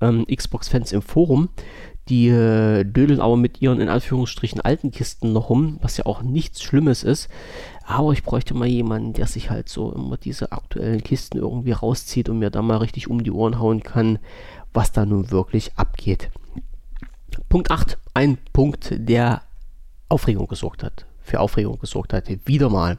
[0.00, 1.48] ähm, Xbox-Fans im Forum,
[2.08, 6.22] die äh, dödeln aber mit ihren in Anführungsstrichen alten Kisten noch rum, was ja auch
[6.22, 7.28] nichts Schlimmes ist.
[7.84, 12.28] Aber ich bräuchte mal jemanden, der sich halt so immer diese aktuellen Kisten irgendwie rauszieht
[12.28, 14.18] und mir da mal richtig um die Ohren hauen kann,
[14.72, 16.30] was da nun wirklich abgeht.
[17.48, 17.98] Punkt 8.
[18.14, 19.42] Ein Punkt, der
[20.08, 21.06] Aufregung gesorgt hat.
[21.22, 22.24] Für Aufregung gesorgt hat.
[22.46, 22.98] Wieder mal.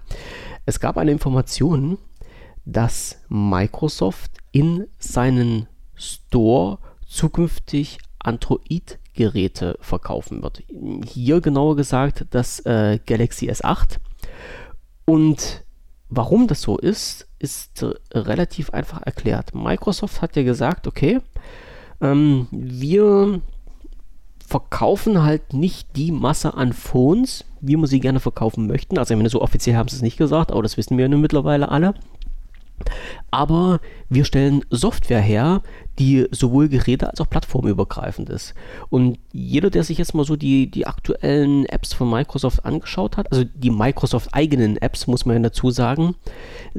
[0.66, 1.98] Es gab eine Information,
[2.66, 10.64] dass Microsoft in seinen Store zukünftig Android-Geräte verkaufen wird.
[11.06, 13.98] Hier genauer gesagt das äh, Galaxy S8.
[15.06, 15.64] Und
[16.10, 19.56] warum das so ist, ist äh, relativ einfach erklärt.
[19.56, 21.22] Microsoft hat ja gesagt, okay,
[22.02, 23.42] ähm, wir
[24.48, 28.98] verkaufen halt nicht die Masse an Phones, wie wir sie gerne verkaufen möchten.
[28.98, 31.10] Also ich meine, so offiziell haben sie es nicht gesagt, aber das wissen wir ja
[31.10, 31.94] nun mittlerweile alle.
[33.30, 35.64] Aber wir stellen Software her,
[36.00, 38.54] die sowohl Geräte als auch plattformübergreifend ist.
[38.88, 43.30] Und jeder, der sich jetzt mal so die, die aktuellen Apps von Microsoft angeschaut hat,
[43.34, 46.16] also die Microsoft eigenen Apps, muss man ja dazu sagen,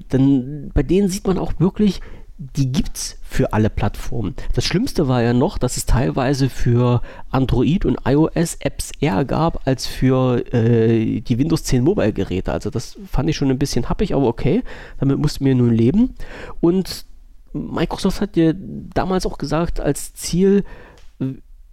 [0.09, 2.01] dann bei denen sieht man auch wirklich,
[2.39, 4.35] die gibt's für alle Plattformen.
[4.55, 9.67] Das Schlimmste war ja noch, dass es teilweise für Android und iOS Apps eher gab
[9.67, 12.53] als für äh, die Windows 10 Mobile Geräte.
[12.53, 14.63] Also das fand ich schon ein bisschen happig, aber okay,
[15.01, 16.15] damit mussten wir nun leben.
[16.61, 17.07] Und
[17.53, 20.65] Microsoft hat ja damals auch gesagt, als Ziel,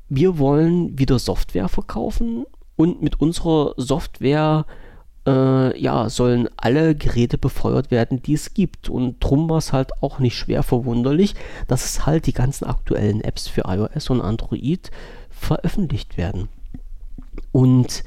[0.10, 2.46] wir wollen wieder Software verkaufen
[2.76, 4.85] und mit unserer Software äh,
[5.30, 8.90] ja, sollen alle Geräte befeuert werden, die es gibt.
[8.90, 11.36] Und drum war es halt auch nicht schwer verwunderlich,
[11.68, 14.92] dass es halt die ganzen aktuellen Apps für iOS und Android
[15.30, 16.48] veröffentlicht werden.
[17.52, 18.04] Und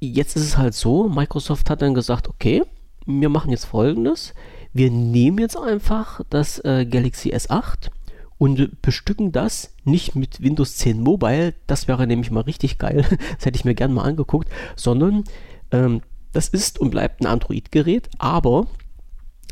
[0.00, 2.62] jetzt ist es halt so, Microsoft hat dann gesagt, okay,
[3.06, 4.34] wir machen jetzt folgendes.
[4.72, 7.90] Wir nehmen jetzt einfach das äh, Galaxy S8
[8.38, 13.04] und bestücken das nicht mit Windows 10 Mobile, das wäre nämlich mal richtig geil,
[13.36, 15.24] das hätte ich mir gerne mal angeguckt, sondern
[15.70, 16.02] ähm,
[16.36, 18.66] das ist und bleibt ein Android-Gerät, aber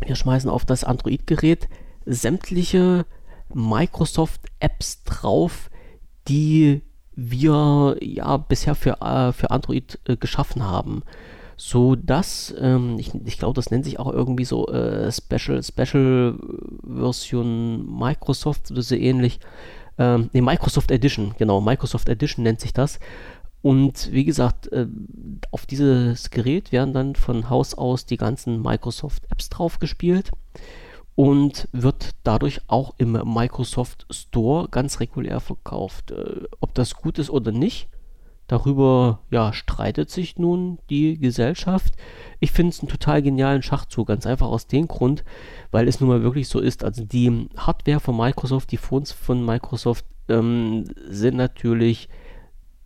[0.05, 1.69] wir schmeißen auf das Android-Gerät
[2.05, 3.07] sämtliche
[3.53, 5.71] Microsoft-Apps drauf,
[6.29, 6.83] die
[7.17, 11.03] wir ja bisher für, äh, für Android äh, geschaffen haben.
[11.57, 16.37] So dass, ähm, ich, ich glaube, das nennt sich auch irgendwie so äh, Special, Special
[16.83, 19.39] Version Microsoft oder so ähnlich.
[19.97, 22.99] Ähm, ne, Microsoft Edition, genau, Microsoft Edition nennt sich das.
[23.65, 24.87] Und wie gesagt, äh,
[25.51, 30.33] auf dieses Gerät werden dann von Haus aus die ganzen Microsoft-Apps drauf gespielt
[31.15, 36.11] und wird dadurch auch im Microsoft Store ganz regulär verkauft.
[36.11, 37.89] Äh, ob das gut ist oder nicht,
[38.49, 41.95] darüber ja, streitet sich nun die Gesellschaft.
[42.41, 45.25] Ich finde es einen total genialen Schachzug, ganz einfach aus dem Grund,
[45.71, 46.85] weil es nun mal wirklich so ist.
[46.85, 52.11] Also die Hardware von Microsoft, die Phones von Microsoft ähm, sind natürlich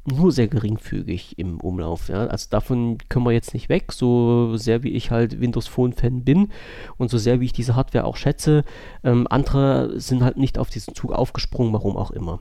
[0.09, 2.09] nur sehr geringfügig im Umlauf.
[2.09, 2.27] Ja?
[2.27, 6.25] Also davon können wir jetzt nicht weg, so sehr wie ich halt Windows Phone Fan
[6.25, 6.51] bin
[6.97, 8.65] und so sehr wie ich diese Hardware auch schätze.
[9.05, 12.41] Ähm, andere sind halt nicht auf diesen Zug aufgesprungen, warum auch immer.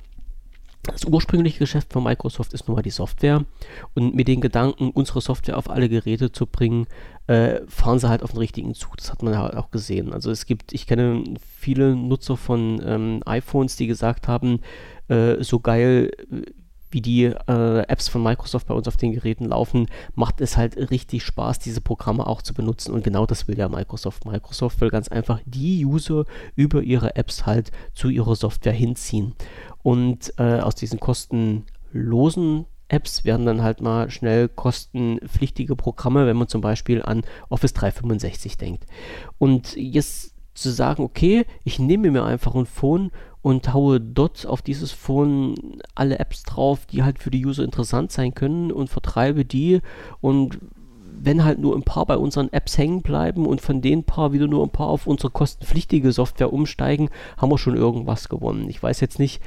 [0.84, 3.44] Das ursprüngliche Geschäft von Microsoft ist nun mal die Software
[3.94, 6.88] und mit den Gedanken, unsere Software auf alle Geräte zu bringen,
[7.28, 8.96] äh, fahren sie halt auf den richtigen Zug.
[8.96, 10.14] Das hat man halt auch gesehen.
[10.14, 11.24] Also es gibt, ich kenne
[11.58, 14.62] viele Nutzer von ähm, iPhones, die gesagt haben,
[15.10, 16.12] äh, so geil
[16.98, 19.86] wie die äh, Apps von Microsoft bei uns auf den Geräten laufen,
[20.16, 22.92] macht es halt richtig Spaß, diese Programme auch zu benutzen.
[22.92, 24.26] Und genau das will ja Microsoft.
[24.26, 26.26] Microsoft will ganz einfach die User
[26.56, 29.36] über ihre Apps halt zu ihrer Software hinziehen.
[29.84, 36.48] Und äh, aus diesen kostenlosen Apps werden dann halt mal schnell kostenpflichtige Programme, wenn man
[36.48, 38.88] zum Beispiel an Office 365 denkt.
[39.38, 43.12] Und jetzt zu sagen, okay, ich nehme mir einfach ein Phone
[43.48, 45.56] und haue dort auf dieses Phone
[45.96, 49.80] alle Apps drauf, die halt für die User interessant sein können und vertreibe die
[50.20, 50.60] und
[51.20, 54.48] wenn halt nur ein paar bei unseren Apps hängen bleiben und von den paar wieder
[54.48, 58.70] nur ein paar auf unsere kostenpflichtige Software umsteigen, haben wir schon irgendwas gewonnen.
[58.70, 59.42] Ich weiß jetzt nicht,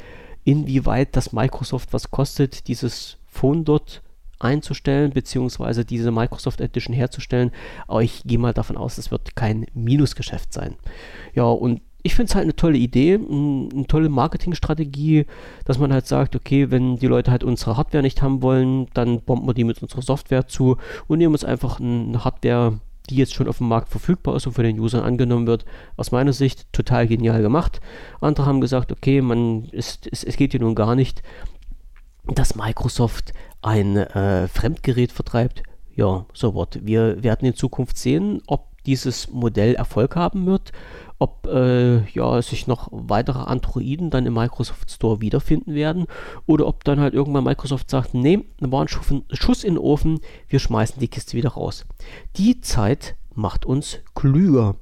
[0.45, 4.03] inwieweit das Microsoft was kostet, dieses Phone dort
[4.39, 7.51] einzustellen, beziehungsweise diese Microsoft Edition herzustellen.
[7.87, 10.77] Aber ich gehe mal davon aus, es wird kein Minusgeschäft sein.
[11.35, 15.27] Ja, und ich finde es halt eine tolle Idee, eine tolle Marketingstrategie,
[15.65, 19.21] dass man halt sagt, okay, wenn die Leute halt unsere Hardware nicht haben wollen, dann
[19.21, 20.77] bomben wir die mit unserer Software zu
[21.09, 24.53] und nehmen uns einfach eine Hardware, die jetzt schon auf dem Markt verfügbar ist und
[24.53, 25.65] für den Usern angenommen wird.
[25.97, 27.81] Aus meiner Sicht total genial gemacht.
[28.21, 31.23] Andere haben gesagt, okay, man ist, es, es geht hier nun gar nicht,
[32.27, 33.33] dass Microsoft
[33.63, 35.63] ein äh, Fremdgerät vertreibt,
[35.95, 36.79] ja, so what.
[36.83, 40.73] Wir werden in Zukunft sehen, ob dieses Modell Erfolg haben wird,
[41.19, 46.07] ob äh, ja, sich noch weitere Androiden dann im Microsoft Store wiederfinden werden
[46.47, 50.59] oder ob dann halt irgendwann Microsoft sagt, nee, war ein Schuss in den Ofen, wir
[50.59, 51.85] schmeißen die Kiste wieder raus.
[52.37, 54.77] Die Zeit macht uns klüger.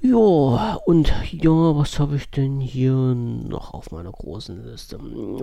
[0.00, 4.98] Ja, und ja, was habe ich denn hier noch auf meiner großen Liste?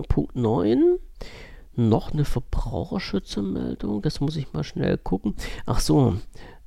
[0.08, 0.98] Punkt 9
[1.76, 4.02] noch eine Verbraucherschützermeldung.
[4.02, 5.34] Das muss ich mal schnell gucken.
[5.64, 6.16] Ach so,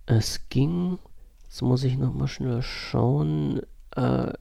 [0.06, 1.00] es ging,
[1.44, 3.62] jetzt muss ich noch mal schnell schauen,
[3.96, 4.34] äh,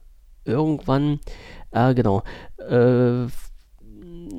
[0.45, 1.19] irgendwann,
[1.71, 2.23] äh, genau,
[2.57, 3.27] äh,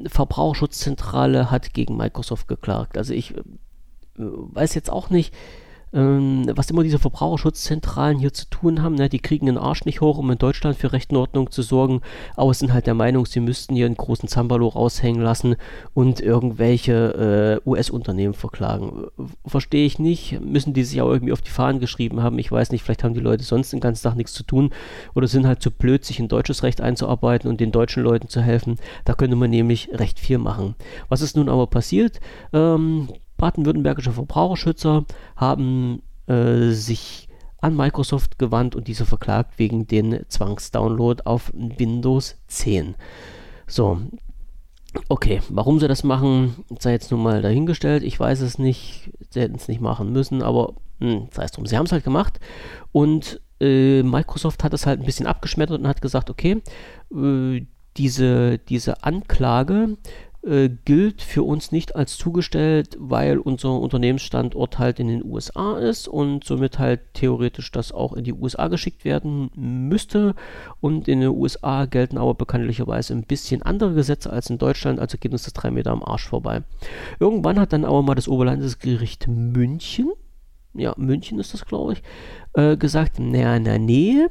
[0.06, 2.98] Verbraucherschutzzentrale hat gegen Microsoft geklagt.
[2.98, 3.42] Also ich äh,
[4.16, 5.34] weiß jetzt auch nicht,
[5.94, 8.96] ähm, was immer diese Verbraucherschutzzentralen hier zu tun haben.
[8.96, 9.08] Ne?
[9.08, 12.00] Die kriegen den Arsch nicht hoch, um in Deutschland für Recht und Ordnung zu sorgen,
[12.36, 15.56] aber sind halt der Meinung, sie müssten hier einen großen Zambalo raushängen lassen
[15.94, 19.06] und irgendwelche äh, US-Unternehmen verklagen.
[19.46, 20.40] Verstehe ich nicht.
[20.40, 22.38] Müssen die sich auch irgendwie auf die Fahnen geschrieben haben.
[22.38, 24.70] Ich weiß nicht, vielleicht haben die Leute sonst den ganzen Tag nichts zu tun
[25.14, 28.40] oder sind halt zu blöd, sich in deutsches Recht einzuarbeiten und den deutschen Leuten zu
[28.40, 28.76] helfen.
[29.04, 30.74] Da könnte man nämlich recht viel machen.
[31.08, 32.20] Was ist nun aber passiert?
[32.52, 33.08] Ähm,
[33.44, 35.04] Baden-württembergische Verbraucherschützer
[35.36, 37.28] haben äh, sich
[37.60, 42.94] an Microsoft gewandt und diese verklagt wegen den Zwangsdownload auf Windows 10.
[43.66, 44.00] So,
[45.10, 48.02] okay, warum sie das machen, sei jetzt nun mal dahingestellt.
[48.02, 51.66] Ich weiß es nicht, sie hätten es nicht machen müssen, aber hm, sei es drum.
[51.66, 52.40] Sie haben es halt gemacht
[52.92, 56.62] und äh, Microsoft hat es halt ein bisschen abgeschmettert und hat gesagt, okay,
[57.14, 57.66] äh,
[57.98, 59.98] diese, diese Anklage
[60.46, 66.06] äh, gilt für uns nicht als zugestellt, weil unser Unternehmensstandort halt in den USA ist
[66.06, 70.34] und somit halt theoretisch das auch in die USA geschickt werden müsste.
[70.80, 75.18] Und in den USA gelten aber bekanntlicherweise ein bisschen andere Gesetze als in Deutschland, also
[75.18, 76.62] geht uns das drei Meter am Arsch vorbei.
[77.18, 80.12] Irgendwann hat dann aber mal das Oberlandesgericht München,
[80.74, 82.02] ja, München ist das, glaube ich,
[82.54, 84.26] äh, gesagt, naja, na, nee,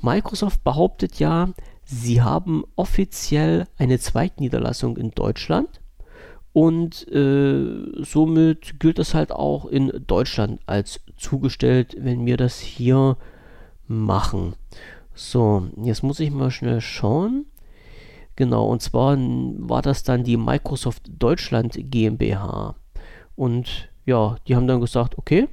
[0.00, 1.50] Microsoft behauptet ja,
[1.84, 5.80] Sie haben offiziell eine Zweigniederlassung in Deutschland
[6.52, 13.16] und äh, somit gilt das halt auch in Deutschland als zugestellt, wenn wir das hier
[13.88, 14.54] machen.
[15.14, 17.46] So, jetzt muss ich mal schnell schauen.
[18.36, 22.76] Genau, und zwar war das dann die Microsoft Deutschland GmbH.
[23.36, 25.48] Und ja, die haben dann gesagt, okay,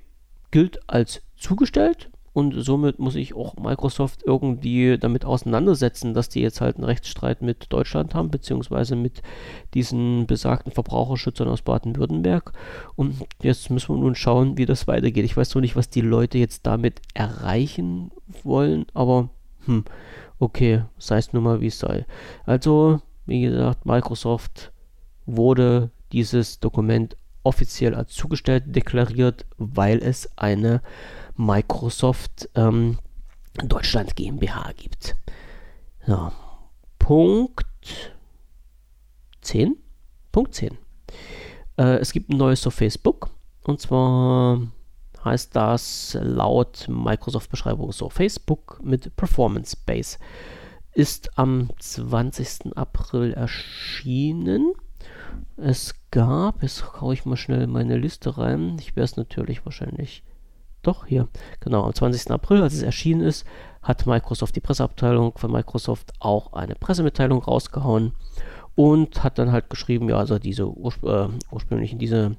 [0.52, 6.62] gilt als zugestellt und somit muss ich auch Microsoft irgendwie damit auseinandersetzen, dass die jetzt
[6.62, 9.22] halt einen Rechtsstreit mit Deutschland haben, beziehungsweise mit
[9.74, 12.54] diesen besagten Verbraucherschützern aus Baden-Württemberg.
[12.96, 15.26] Und jetzt müssen wir nun schauen, wie das weitergeht.
[15.26, 18.12] Ich weiß noch nicht, was die Leute jetzt damit erreichen
[18.44, 19.30] wollen, aber
[19.66, 19.84] hm,
[20.40, 22.06] okay, sei es nun mal wie es sei.
[22.46, 24.72] Also, wie gesagt, Microsoft
[25.26, 30.82] wurde dieses Dokument offiziell als zugestellt deklariert, weil es eine
[31.36, 32.98] Microsoft ähm,
[33.64, 35.16] Deutschland GmbH gibt.
[36.06, 36.32] So,
[37.00, 37.66] Punkt
[39.42, 39.76] 10.
[40.32, 40.78] Punkt 10.
[41.78, 43.30] Äh, es gibt ein neues auf Facebook
[43.64, 44.62] und zwar
[45.24, 50.18] heißt das laut Microsoft-Beschreibung so Facebook mit Performance Base.
[50.94, 52.76] Ist am 20.
[52.76, 54.74] April erschienen.
[55.56, 58.78] Es gab, jetzt haue ich mal schnell meine Liste rein.
[58.80, 60.24] Ich werde es natürlich wahrscheinlich
[60.82, 61.28] doch, hier.
[61.60, 62.32] Genau, am 20.
[62.32, 63.46] April, als es erschienen ist,
[63.82, 68.14] hat Microsoft, die Presseabteilung von Microsoft, auch eine Pressemitteilung rausgehauen
[68.76, 72.36] und hat dann halt geschrieben, ja, also diese urspr äh, ursprünglichen, diese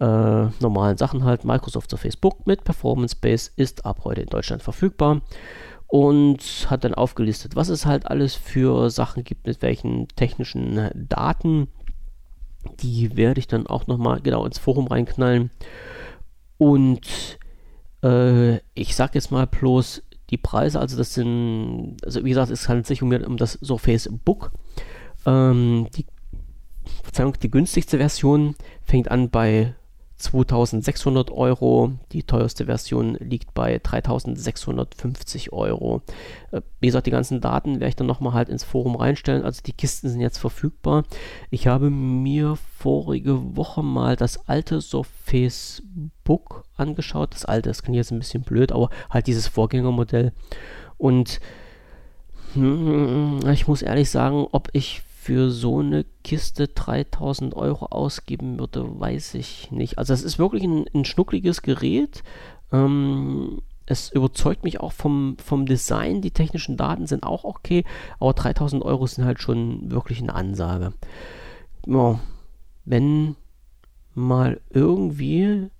[0.00, 4.62] äh, normalen Sachen halt, Microsoft zu Facebook mit Performance Base ist ab heute in Deutschland
[4.62, 5.20] verfügbar
[5.86, 11.68] und hat dann aufgelistet, was es halt alles für Sachen gibt, mit welchen technischen Daten.
[12.80, 15.50] Die werde ich dann auch nochmal genau ins Forum reinknallen.
[16.56, 17.38] Und
[18.02, 22.68] äh, ich sag jetzt mal bloß die Preise, also das sind, also wie gesagt, es
[22.68, 24.50] handelt sich um, um das Surface Book.
[25.26, 26.06] Ähm, die,
[27.42, 29.74] die günstigste Version fängt an bei
[30.22, 31.92] 2600 Euro.
[32.12, 36.02] Die teuerste Version liegt bei 3650 Euro.
[36.50, 39.42] Äh, wie gesagt, die ganzen Daten werde ich dann nochmal halt ins Forum reinstellen.
[39.42, 41.04] Also die Kisten sind jetzt verfügbar.
[41.50, 45.82] Ich habe mir vorige Woche mal das alte Surface
[46.24, 47.34] Book angeschaut.
[47.34, 50.32] Das alte, das kann jetzt ein bisschen blöd, aber halt dieses Vorgängermodell.
[50.98, 51.40] Und
[52.54, 58.98] hm, ich muss ehrlich sagen, ob ich für so eine Kiste 3000 Euro ausgeben würde,
[58.98, 59.96] weiß ich nicht.
[59.96, 62.24] Also es ist wirklich ein, ein schnuckliges Gerät.
[62.72, 66.22] Ähm, es überzeugt mich auch vom, vom Design.
[66.22, 67.84] Die technischen Daten sind auch okay,
[68.18, 70.92] aber 3000 Euro sind halt schon wirklich eine Ansage.
[71.86, 72.18] Ja,
[72.84, 73.36] wenn
[74.16, 75.70] mal irgendwie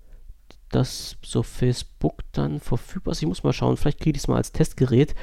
[0.70, 3.22] das so Facebook dann verfügbar ist.
[3.22, 5.16] Ich muss mal schauen, vielleicht kriege ich es mal als Testgerät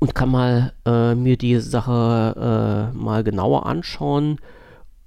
[0.00, 4.40] und kann mal äh, mir die Sache äh, mal genauer anschauen,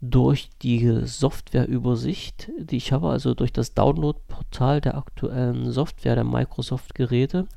[0.09, 7.47] durch die Softwareübersicht, die ich habe, also durch das Download-Portal der aktuellen Software der Microsoft-Geräte.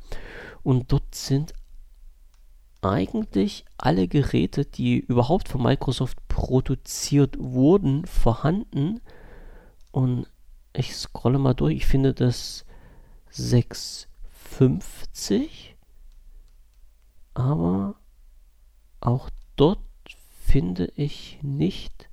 [0.62, 1.54] Und dort sind
[2.80, 9.02] eigentlich alle Geräte, die überhaupt von Microsoft produziert wurden, vorhanden.
[9.90, 10.26] Und
[10.72, 11.76] ich scrolle mal durch.
[11.76, 12.64] Ich finde das
[13.30, 15.76] 650.
[17.34, 17.96] Aber
[19.00, 19.80] auch dort
[20.40, 22.07] finde ich nicht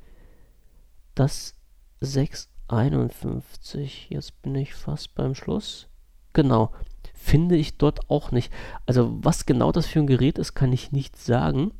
[1.16, 1.56] das
[2.02, 4.08] 651.
[4.10, 5.88] Jetzt bin ich fast beim Schluss.
[6.34, 6.72] Genau,
[7.14, 8.52] finde ich dort auch nicht.
[8.86, 11.72] Also was genau das für ein Gerät ist, kann ich nicht sagen.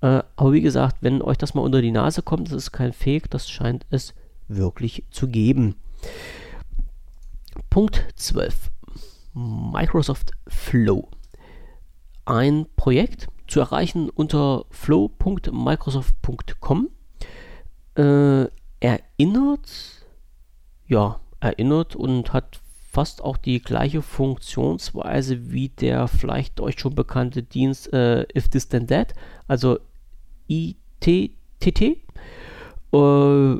[0.00, 2.92] Äh, aber wie gesagt, wenn euch das mal unter die Nase kommt, das ist kein
[2.92, 4.14] Fake, das scheint es
[4.48, 5.76] wirklich zu geben.
[7.70, 8.70] Punkt 12.
[9.34, 11.08] Microsoft Flow
[12.26, 16.90] ein Projekt zu erreichen unter flow.microsoft.com.
[17.94, 18.46] Äh,
[18.80, 19.70] erinnert,
[20.86, 22.60] ja, erinnert und hat
[22.90, 28.68] fast auch die gleiche Funktionsweise wie der vielleicht euch schon bekannte Dienst äh, If This
[28.68, 29.12] Then That,
[29.46, 29.78] also
[30.48, 31.98] ITTT.
[32.92, 33.56] Äh,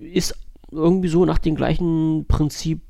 [0.00, 0.34] ist
[0.72, 2.80] irgendwie so nach dem gleichen Prinzip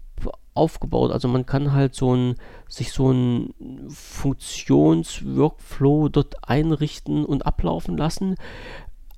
[0.54, 1.10] aufgebaut.
[1.10, 2.34] Also man kann halt so ein,
[2.68, 3.54] sich so ein
[3.88, 8.34] Funktionsworkflow dort einrichten und ablaufen lassen.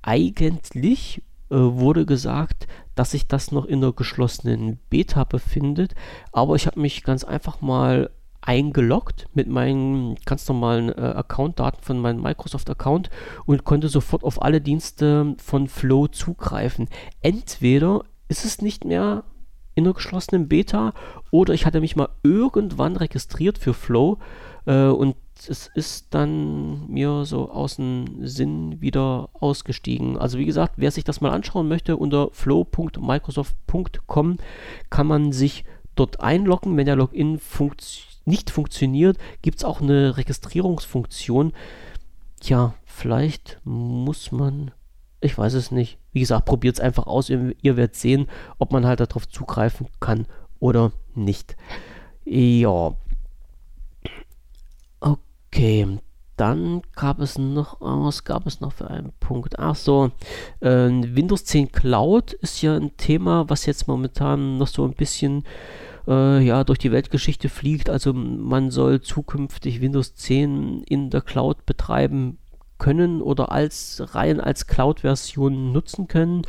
[0.01, 1.21] Eigentlich
[1.59, 5.95] wurde gesagt, dass sich das noch in der geschlossenen Beta befindet,
[6.31, 8.09] aber ich habe mich ganz einfach mal
[8.45, 13.09] eingeloggt mit meinen ganz normalen äh, Account-Daten von meinem Microsoft-Account
[13.45, 16.89] und konnte sofort auf alle Dienste von Flow zugreifen.
[17.21, 19.23] Entweder ist es nicht mehr
[19.75, 20.93] in der geschlossenen Beta
[21.31, 24.19] oder ich hatte mich mal irgendwann registriert für Flow
[24.65, 25.15] äh, und
[25.49, 30.17] es ist dann mir so aus dem Sinn wieder ausgestiegen.
[30.17, 34.37] Also wie gesagt, wer sich das mal anschauen möchte, unter flow.microsoft.com
[34.89, 35.65] kann man sich
[35.95, 36.77] dort einloggen.
[36.77, 41.53] Wenn der Login funkt nicht funktioniert, gibt es auch eine Registrierungsfunktion.
[42.39, 44.71] Tja, vielleicht muss man
[45.23, 45.97] ich weiß es nicht.
[46.11, 47.29] Wie gesagt, probiert es einfach aus.
[47.29, 48.27] Ihr, ihr werdet sehen,
[48.59, 50.27] ob man halt darauf zugreifen kann
[50.59, 51.55] oder nicht.
[52.25, 52.95] Ja.
[55.53, 55.99] Okay.
[56.35, 59.59] Dann gab es noch, was gab es noch für einen Punkt?
[59.59, 60.09] Ach so,
[60.61, 65.43] äh, Windows 10 Cloud ist ja ein Thema, was jetzt momentan noch so ein bisschen
[66.07, 67.87] äh, ja, durch die Weltgeschichte fliegt.
[67.87, 72.39] Also man soll zukünftig Windows 10 in der Cloud betreiben
[72.83, 76.41] können oder als rein als Cloud-Version nutzen können.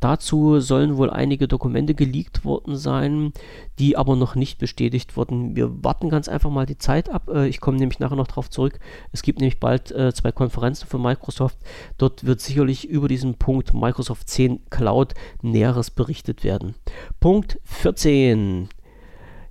[0.00, 3.32] Dazu sollen wohl einige Dokumente geleakt worden sein,
[3.78, 5.54] die aber noch nicht bestätigt wurden.
[5.54, 7.30] Wir warten ganz einfach mal die Zeit ab.
[7.32, 8.80] Äh, ich komme nämlich nachher noch darauf zurück.
[9.12, 11.58] Es gibt nämlich bald äh, zwei Konferenzen von Microsoft.
[11.98, 16.74] Dort wird sicherlich über diesen Punkt Microsoft 10 Cloud Näheres berichtet werden.
[17.20, 18.68] Punkt 14.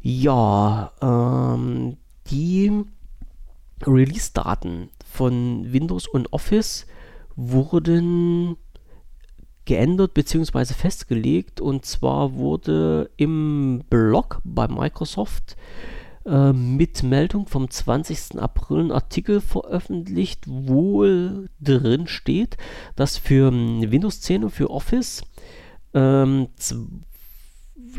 [0.02, 1.96] Ja, ähm,
[2.30, 2.84] die
[3.88, 6.86] Release-Daten von Windows und Office
[7.36, 8.58] wurden
[9.66, 10.66] geändert bzw.
[10.74, 11.62] festgelegt.
[11.62, 15.56] Und zwar wurde im Blog bei Microsoft
[16.26, 18.40] äh, mit Meldung vom 20.
[18.40, 21.06] April einen Artikel veröffentlicht, wo
[21.60, 22.58] drin steht,
[22.96, 25.24] dass für ähm, Windows 10 und für Office
[25.94, 26.50] ähm,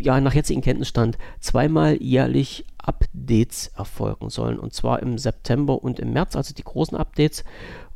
[0.00, 4.58] ja, nach jetzigem Kenntnisstand zweimal jährlich Updates erfolgen sollen.
[4.58, 7.44] Und zwar im September und im März, also die großen Updates.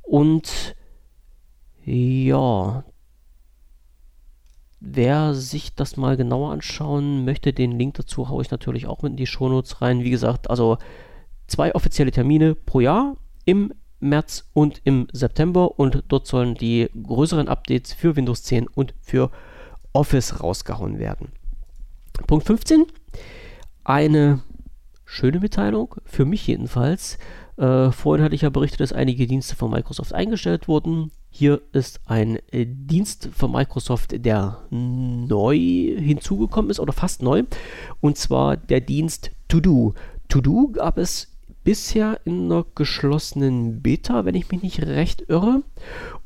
[0.03, 0.74] Und
[1.85, 2.85] ja,
[4.81, 9.12] wer sich das mal genauer anschauen möchte, den Link dazu haue ich natürlich auch mit
[9.12, 10.05] in die Shownotes rein.
[10.05, 10.78] Wie gesagt, also
[11.47, 17.49] zwei offizielle Termine pro Jahr im März und im September und dort sollen die größeren
[17.49, 19.31] Updates für Windows 10 und für
[19.93, 21.33] Office rausgehauen werden.
[22.27, 22.87] Punkt 15.
[23.85, 24.41] Eine
[25.05, 27.18] schöne Mitteilung, für mich jedenfalls.
[27.57, 31.11] Äh, vorhin hatte ich ja berichtet, dass einige Dienste von Microsoft eingestellt wurden.
[31.29, 37.43] Hier ist ein äh, Dienst von Microsoft, der neu hinzugekommen ist oder fast neu.
[38.01, 39.95] Und zwar der Dienst To-Do.
[40.29, 45.62] To-Do gab es bisher in einer geschlossenen Beta, wenn ich mich nicht recht irre.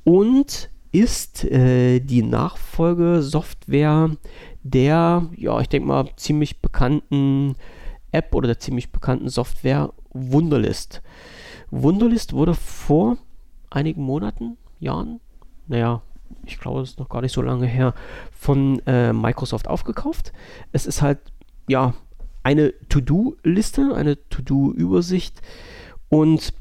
[0.04, 4.16] Und ist äh, die Nachfolgesoftware
[4.64, 7.54] der, ja, ich denke mal, ziemlich bekannten
[8.10, 11.02] App oder der ziemlich bekannten Software Wunderlist.
[11.70, 13.18] Wunderlist wurde vor
[13.70, 15.20] einigen Monaten, Jahren,
[15.66, 16.02] naja,
[16.46, 17.94] ich glaube, es ist noch gar nicht so lange her,
[18.32, 20.32] von äh, Microsoft aufgekauft.
[20.72, 21.18] Es ist halt,
[21.68, 21.94] ja,
[22.42, 25.40] eine To-Do-Liste, eine To-Do-Übersicht
[26.08, 26.52] und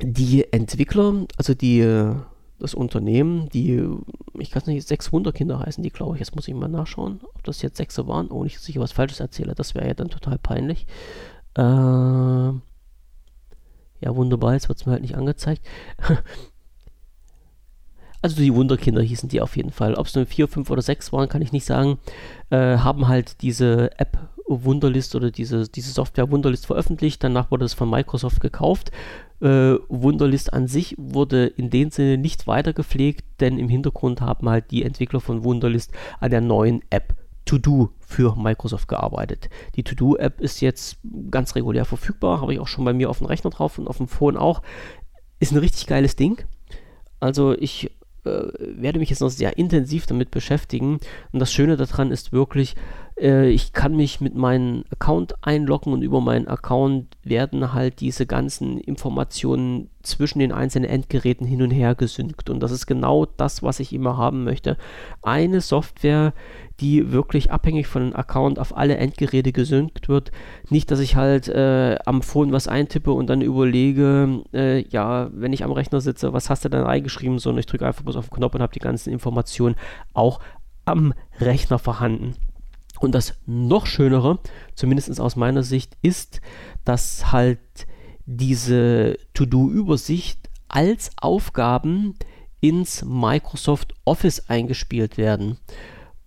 [0.00, 1.80] die Entwickler, also die
[2.58, 3.86] das Unternehmen, die,
[4.38, 6.20] ich kann es nicht, sechs Wunderkinder heißen die, glaube ich.
[6.20, 8.30] Jetzt muss ich mal nachschauen, ob das jetzt sechs waren.
[8.30, 9.54] Oh, nicht, dass ich was Falsches erzähle.
[9.54, 10.86] Das wäre ja dann total peinlich.
[11.56, 11.62] Äh,
[14.00, 15.64] ja, wunderbar, jetzt wird es mir halt nicht angezeigt.
[18.22, 19.94] also die Wunderkinder hießen die auf jeden Fall.
[19.94, 21.98] Ob es nur vier, fünf oder sechs waren, kann ich nicht sagen.
[22.50, 24.18] Äh, haben halt diese App
[24.48, 27.22] Wunderlist oder diese, diese Software Wunderlist veröffentlicht.
[27.22, 28.90] Danach wurde es von Microsoft gekauft.
[29.40, 34.48] Äh, Wunderlist an sich wurde in dem Sinne nicht weiter gepflegt, denn im Hintergrund haben
[34.48, 39.48] halt die Entwickler von Wunderlist an der neuen App To-Do für Microsoft gearbeitet.
[39.74, 40.98] Die To-Do-App ist jetzt
[41.30, 43.96] ganz regulär verfügbar, habe ich auch schon bei mir auf dem Rechner drauf und auf
[43.96, 44.62] dem Phone auch.
[45.40, 46.42] Ist ein richtig geiles Ding.
[47.20, 47.90] Also ich
[48.24, 50.98] werde mich jetzt noch sehr intensiv damit beschäftigen.
[51.32, 52.74] Und das Schöne daran ist wirklich,
[53.20, 58.26] äh, ich kann mich mit meinem Account einloggen und über meinen Account werden halt diese
[58.26, 62.50] ganzen Informationen zwischen den einzelnen Endgeräten hin und her gesynkt.
[62.50, 64.76] Und das ist genau das, was ich immer haben möchte.
[65.22, 66.32] Eine Software,
[66.80, 70.30] die wirklich abhängig von dem Account auf alle Endgeräte gesynkt wird.
[70.70, 75.52] Nicht, dass ich halt äh, am Phone was eintippe und dann überlege, äh, ja, wenn
[75.52, 78.28] ich am Rechner sitze, was hast du denn reingeschrieben, sondern ich drücke einfach bloß auf
[78.28, 79.74] den Knopf und habe die ganzen Informationen
[80.14, 80.40] auch
[80.84, 82.34] am Rechner vorhanden.
[83.00, 84.38] Und das noch Schönere,
[84.74, 86.40] zumindest aus meiner Sicht, ist,
[86.84, 87.58] dass halt
[88.26, 92.14] diese To-Do-Übersicht als Aufgaben
[92.60, 95.58] ins Microsoft Office eingespielt werden.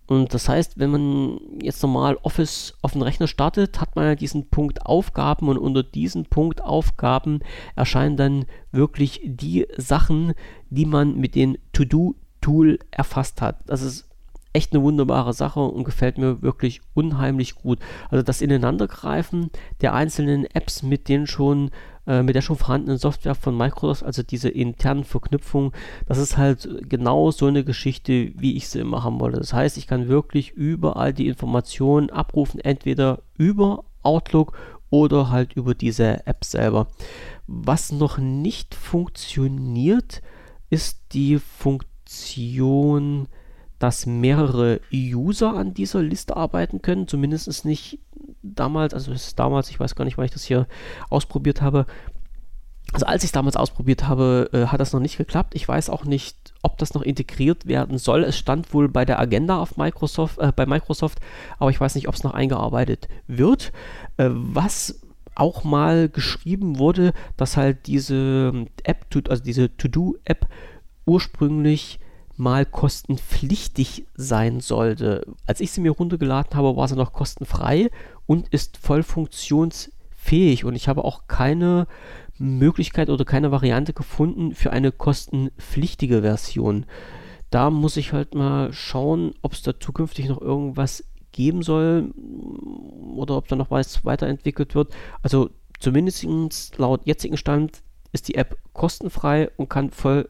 [0.06, 4.14] Und das heißt, wenn man jetzt normal Office auf dem Rechner startet, hat man ja
[4.14, 7.40] diesen Punkt Aufgaben und unter diesen Punkt Aufgaben
[7.76, 10.34] erscheinen dann wirklich die Sachen,
[10.70, 13.60] die man mit dem To-Do-Tool erfasst hat.
[13.66, 14.08] Das ist
[14.52, 17.78] echt eine wunderbare Sache und gefällt mir wirklich unheimlich gut.
[18.10, 19.50] Also das Ineinandergreifen
[19.80, 21.70] der einzelnen Apps mit den schon
[22.06, 25.72] äh, mit der schon vorhandenen Software von Microsoft, also diese internen Verknüpfungen,
[26.06, 29.38] das ist halt genau so eine Geschichte, wie ich sie immer haben wollte.
[29.38, 34.56] Das heißt, ich kann wirklich überall die Informationen abrufen, entweder über Outlook
[34.90, 36.88] oder halt über diese App selber.
[37.46, 40.22] Was noch nicht funktioniert,
[40.70, 43.28] ist die Funktion
[43.82, 47.08] dass mehrere User an dieser Liste arbeiten können.
[47.08, 47.98] Zumindest nicht
[48.42, 50.66] damals, also es ist damals, ich weiß gar nicht, wann ich das hier
[51.10, 51.86] ausprobiert habe.
[52.92, 55.54] Also als ich es damals ausprobiert habe, äh, hat das noch nicht geklappt.
[55.54, 58.22] Ich weiß auch nicht, ob das noch integriert werden soll.
[58.22, 61.18] Es stand wohl bei der Agenda auf Microsoft, äh, bei Microsoft,
[61.58, 63.72] aber ich weiß nicht, ob es noch eingearbeitet wird.
[64.18, 65.00] Äh, was
[65.34, 70.46] auch mal geschrieben wurde, dass halt diese App, also diese To-Do-App
[71.06, 71.98] ursprünglich
[72.42, 75.24] mal kostenpflichtig sein sollte.
[75.46, 77.88] Als ich sie mir runtergeladen habe, war sie noch kostenfrei
[78.26, 80.64] und ist voll funktionsfähig.
[80.64, 81.86] Und ich habe auch keine
[82.38, 86.86] Möglichkeit oder keine Variante gefunden für eine kostenpflichtige Version.
[87.50, 92.12] Da muss ich halt mal schauen, ob es da zukünftig noch irgendwas geben soll
[93.14, 94.92] oder ob da noch was weiterentwickelt wird.
[95.22, 100.28] Also zumindest laut jetzigen Stand ist die App kostenfrei und kann voll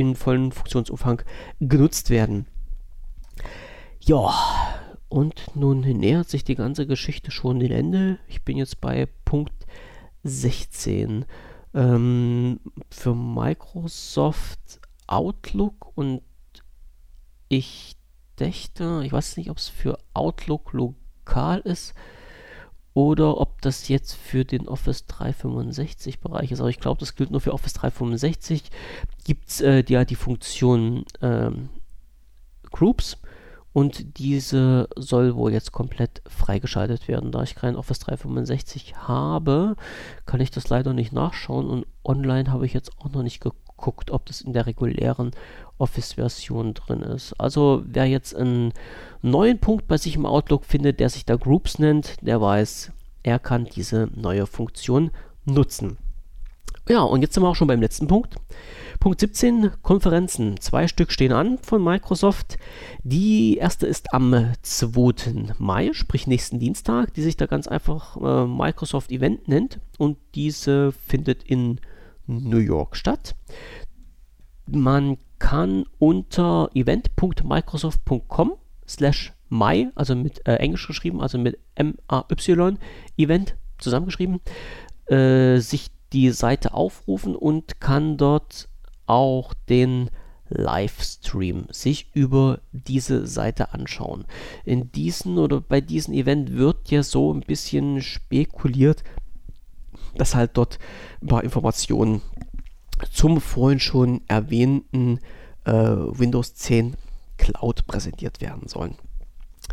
[0.00, 1.22] in vollen Funktionsumfang
[1.60, 2.46] genutzt werden.
[4.00, 4.32] Ja,
[5.08, 8.18] und nun nähert sich die ganze Geschichte schon dem Ende.
[8.28, 9.66] Ich bin jetzt bei Punkt
[10.22, 11.24] 16.
[11.72, 16.22] Ähm, für Microsoft Outlook und
[17.48, 17.96] ich
[18.38, 21.94] dächte, ich weiß nicht, ob es für Outlook lokal ist
[22.94, 26.60] oder ob das jetzt für den Office 365 Bereich ist.
[26.60, 28.64] Aber ich glaube, das gilt nur für Office 365.
[29.24, 31.68] Gibt es äh, ja die Funktion ähm,
[32.70, 33.18] Groups
[33.72, 37.30] und diese soll wohl jetzt komplett freigeschaltet werden.
[37.30, 39.76] Da ich kein Office 365 habe,
[40.26, 44.10] kann ich das leider nicht nachschauen und online habe ich jetzt auch noch nicht geguckt,
[44.10, 45.30] ob das in der regulären
[45.80, 47.34] Office-Version drin ist.
[47.38, 48.72] Also wer jetzt einen
[49.22, 53.38] neuen Punkt bei sich im Outlook findet, der sich da Groups nennt, der weiß, er
[53.38, 55.10] kann diese neue Funktion
[55.44, 55.98] nutzen.
[56.88, 58.34] Ja, und jetzt sind wir auch schon beim letzten Punkt.
[58.98, 60.58] Punkt 17, Konferenzen.
[60.60, 62.58] Zwei Stück stehen an von Microsoft.
[63.04, 65.54] Die erste ist am 2.
[65.58, 69.78] Mai, sprich nächsten Dienstag, die sich da ganz einfach äh, Microsoft Event nennt.
[69.98, 71.80] Und diese findet in
[72.26, 73.36] New York statt.
[74.66, 75.16] Man
[75.50, 78.52] kann unter event.microsoft.com
[78.86, 82.78] slash Mai, also mit äh, Englisch geschrieben, also mit M-A-Y,
[83.16, 84.38] Event zusammengeschrieben,
[85.06, 88.68] äh, sich die Seite aufrufen und kann dort
[89.06, 90.10] auch den
[90.50, 94.26] Livestream sich über diese Seite anschauen.
[94.64, 99.02] In diesem oder bei diesem Event wird ja so ein bisschen spekuliert,
[100.14, 100.78] dass halt dort
[101.20, 102.22] ein paar Informationen
[103.10, 105.18] zum vorhin schon erwähnten
[105.64, 106.94] äh, Windows 10
[107.38, 108.96] Cloud präsentiert werden sollen.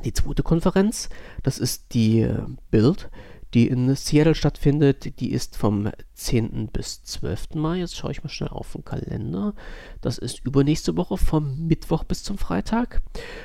[0.06, 1.10] Die zweite Konferenz,
[1.44, 3.10] das ist die äh, Build,
[3.54, 5.20] die in Seattle stattfindet.
[5.20, 6.68] Die ist vom 10.
[6.68, 7.56] bis 12.
[7.56, 7.78] Mai.
[7.80, 9.54] Jetzt schaue ich mal schnell auf den Kalender.
[10.02, 13.02] Das ist übernächste Woche vom Mittwoch bis zum Freitag.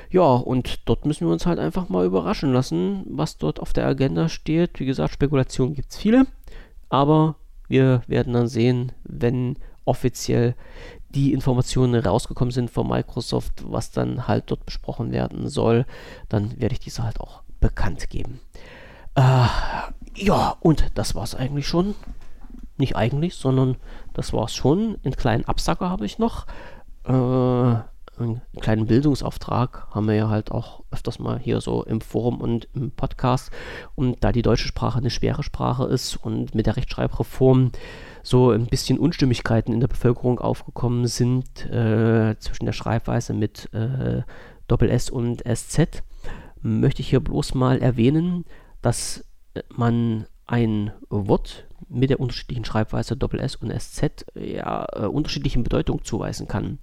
[0.09, 3.87] Ja, und dort müssen wir uns halt einfach mal überraschen lassen, was dort auf der
[3.87, 4.79] Agenda steht.
[4.79, 6.27] Wie gesagt, Spekulationen gibt es viele,
[6.89, 7.35] aber
[7.67, 10.55] wir werden dann sehen, wenn offiziell
[11.15, 15.85] die Informationen rausgekommen sind von Microsoft, was dann halt dort besprochen werden soll,
[16.29, 18.39] dann werde ich diese halt auch bekannt geben.
[19.15, 19.45] Äh,
[20.15, 21.95] ja, und das war es eigentlich schon.
[22.77, 23.77] Nicht eigentlich, sondern
[24.13, 24.97] das war es schon.
[25.03, 26.47] Einen kleinen Absacker habe ich noch.
[27.05, 27.11] Äh,
[28.19, 32.67] einen kleinen Bildungsauftrag haben wir ja halt auch öfters mal hier so im Forum und
[32.73, 33.51] im Podcast.
[33.95, 37.71] Und da die deutsche Sprache eine schwere Sprache ist und mit der Rechtschreibreform
[38.23, 44.23] so ein bisschen Unstimmigkeiten in der Bevölkerung aufgekommen sind äh, zwischen der Schreibweise mit äh,
[44.67, 46.01] Doppel S und SZ,
[46.61, 48.45] möchte ich hier bloß mal erwähnen,
[48.81, 49.25] dass
[49.69, 56.03] man ein Wort mit der unterschiedlichen Schreibweise Doppel S und SZ ja äh, unterschiedlichen Bedeutungen
[56.03, 56.79] zuweisen kann.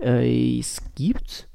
[0.00, 1.48] Äh, es gibt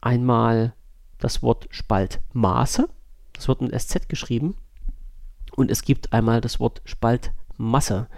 [0.00, 0.74] einmal
[1.18, 2.88] das Wort Spaltmaße,
[3.32, 4.54] das wird mit SZ geschrieben,
[5.56, 8.08] und es gibt einmal das Wort Spaltmasse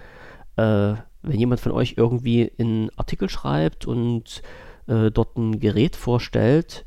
[0.58, 4.42] äh, wenn jemand von euch irgendwie einen Artikel schreibt und
[4.86, 6.84] äh, dort ein Gerät vorstellt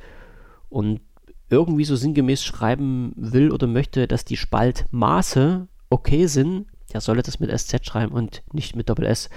[0.69, 1.01] und
[1.49, 7.39] irgendwie so sinngemäß schreiben will oder möchte, dass die Spaltmaße okay sind, der solle das
[7.39, 9.29] mit SZ schreiben und nicht mit Doppel S.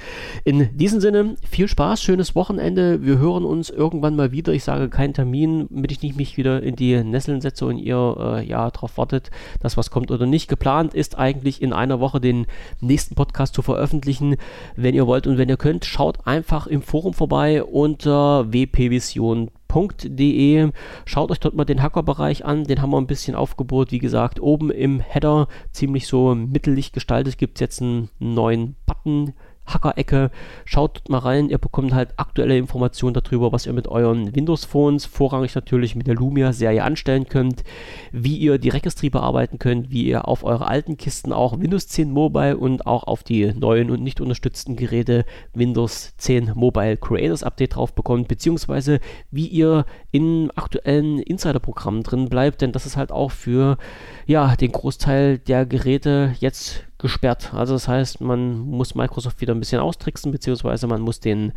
[0.45, 3.03] In diesem Sinne, viel Spaß, schönes Wochenende.
[3.03, 4.53] Wir hören uns irgendwann mal wieder.
[4.53, 8.17] Ich sage keinen Termin, damit ich nicht mich wieder in die Nesseln setze und ihr
[8.19, 9.31] äh, ja darauf wartet,
[9.61, 10.49] dass was kommt oder nicht.
[10.49, 12.47] Geplant ist eigentlich in einer Woche den
[12.81, 14.37] nächsten Podcast zu veröffentlichen.
[14.77, 20.71] Wenn ihr wollt und wenn ihr könnt, schaut einfach im Forum vorbei unter wpvision.com hacker.de.
[21.05, 23.93] Schaut euch dort mal den Hacker-Bereich an, den haben wir ein bisschen aufgebohrt.
[23.93, 29.35] Wie gesagt, oben im Header, ziemlich so mittelig gestaltet, gibt es jetzt einen neuen Button
[29.67, 30.31] Hacker-Ecke.
[30.65, 35.55] Schaut mal rein, ihr bekommt halt aktuelle Informationen darüber, was ihr mit euren Windows-Phones, vorrangig
[35.55, 37.65] natürlich mit der Lumia-Serie anstellen könnt,
[38.13, 42.11] wie ihr die Registry bearbeiten könnt, wie ihr auf eure alten Kisten auch Windows 10
[42.11, 47.77] Mobile und auch auf die neuen und nicht unterstützten Geräte Windows 10 Mobile Creators Update
[47.77, 49.01] drauf bekommt, beziehungsweise
[49.31, 53.79] wie ihr in aktuellen Insider-Programmen drin bleibt, denn das ist halt auch für
[54.27, 57.53] ja, den Großteil der Geräte jetzt gesperrt.
[57.53, 61.53] Also das heißt, man muss Microsoft wieder ein bisschen austricksen, beziehungsweise man muss den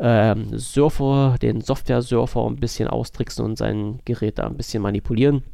[0.00, 5.44] ähm, Surfer, den Software-Surfer ein bisschen austricksen und sein Gerät da ein bisschen manipulieren.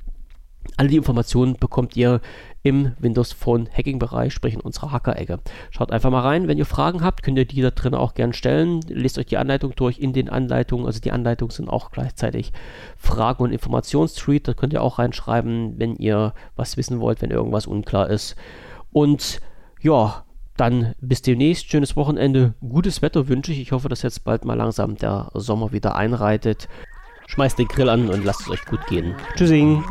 [0.78, 2.22] Alle die Informationen bekommt ihr
[2.62, 5.40] im Windows Phone Hacking Bereich, sprich in unserer Hacker-Ecke.
[5.70, 6.48] Schaut einfach mal rein.
[6.48, 8.80] Wenn ihr Fragen habt, könnt ihr die da drin auch gerne stellen.
[8.88, 10.86] Lest euch die Anleitung durch in den Anleitungen.
[10.86, 12.50] Also die Anleitungen sind auch gleichzeitig
[12.96, 14.48] Fragen- und Informationsstreet.
[14.48, 18.34] Da könnt ihr auch reinschreiben, wenn ihr was wissen wollt, wenn irgendwas unklar ist.
[18.94, 19.40] Und
[19.82, 20.24] ja,
[20.56, 21.68] dann bis demnächst.
[21.68, 22.54] Schönes Wochenende.
[22.60, 23.60] Gutes Wetter wünsche ich.
[23.60, 26.68] Ich hoffe, dass jetzt bald mal langsam der Sommer wieder einreitet.
[27.26, 29.16] Schmeißt den Grill an und lasst es euch gut gehen.
[29.34, 29.82] Tschüssing.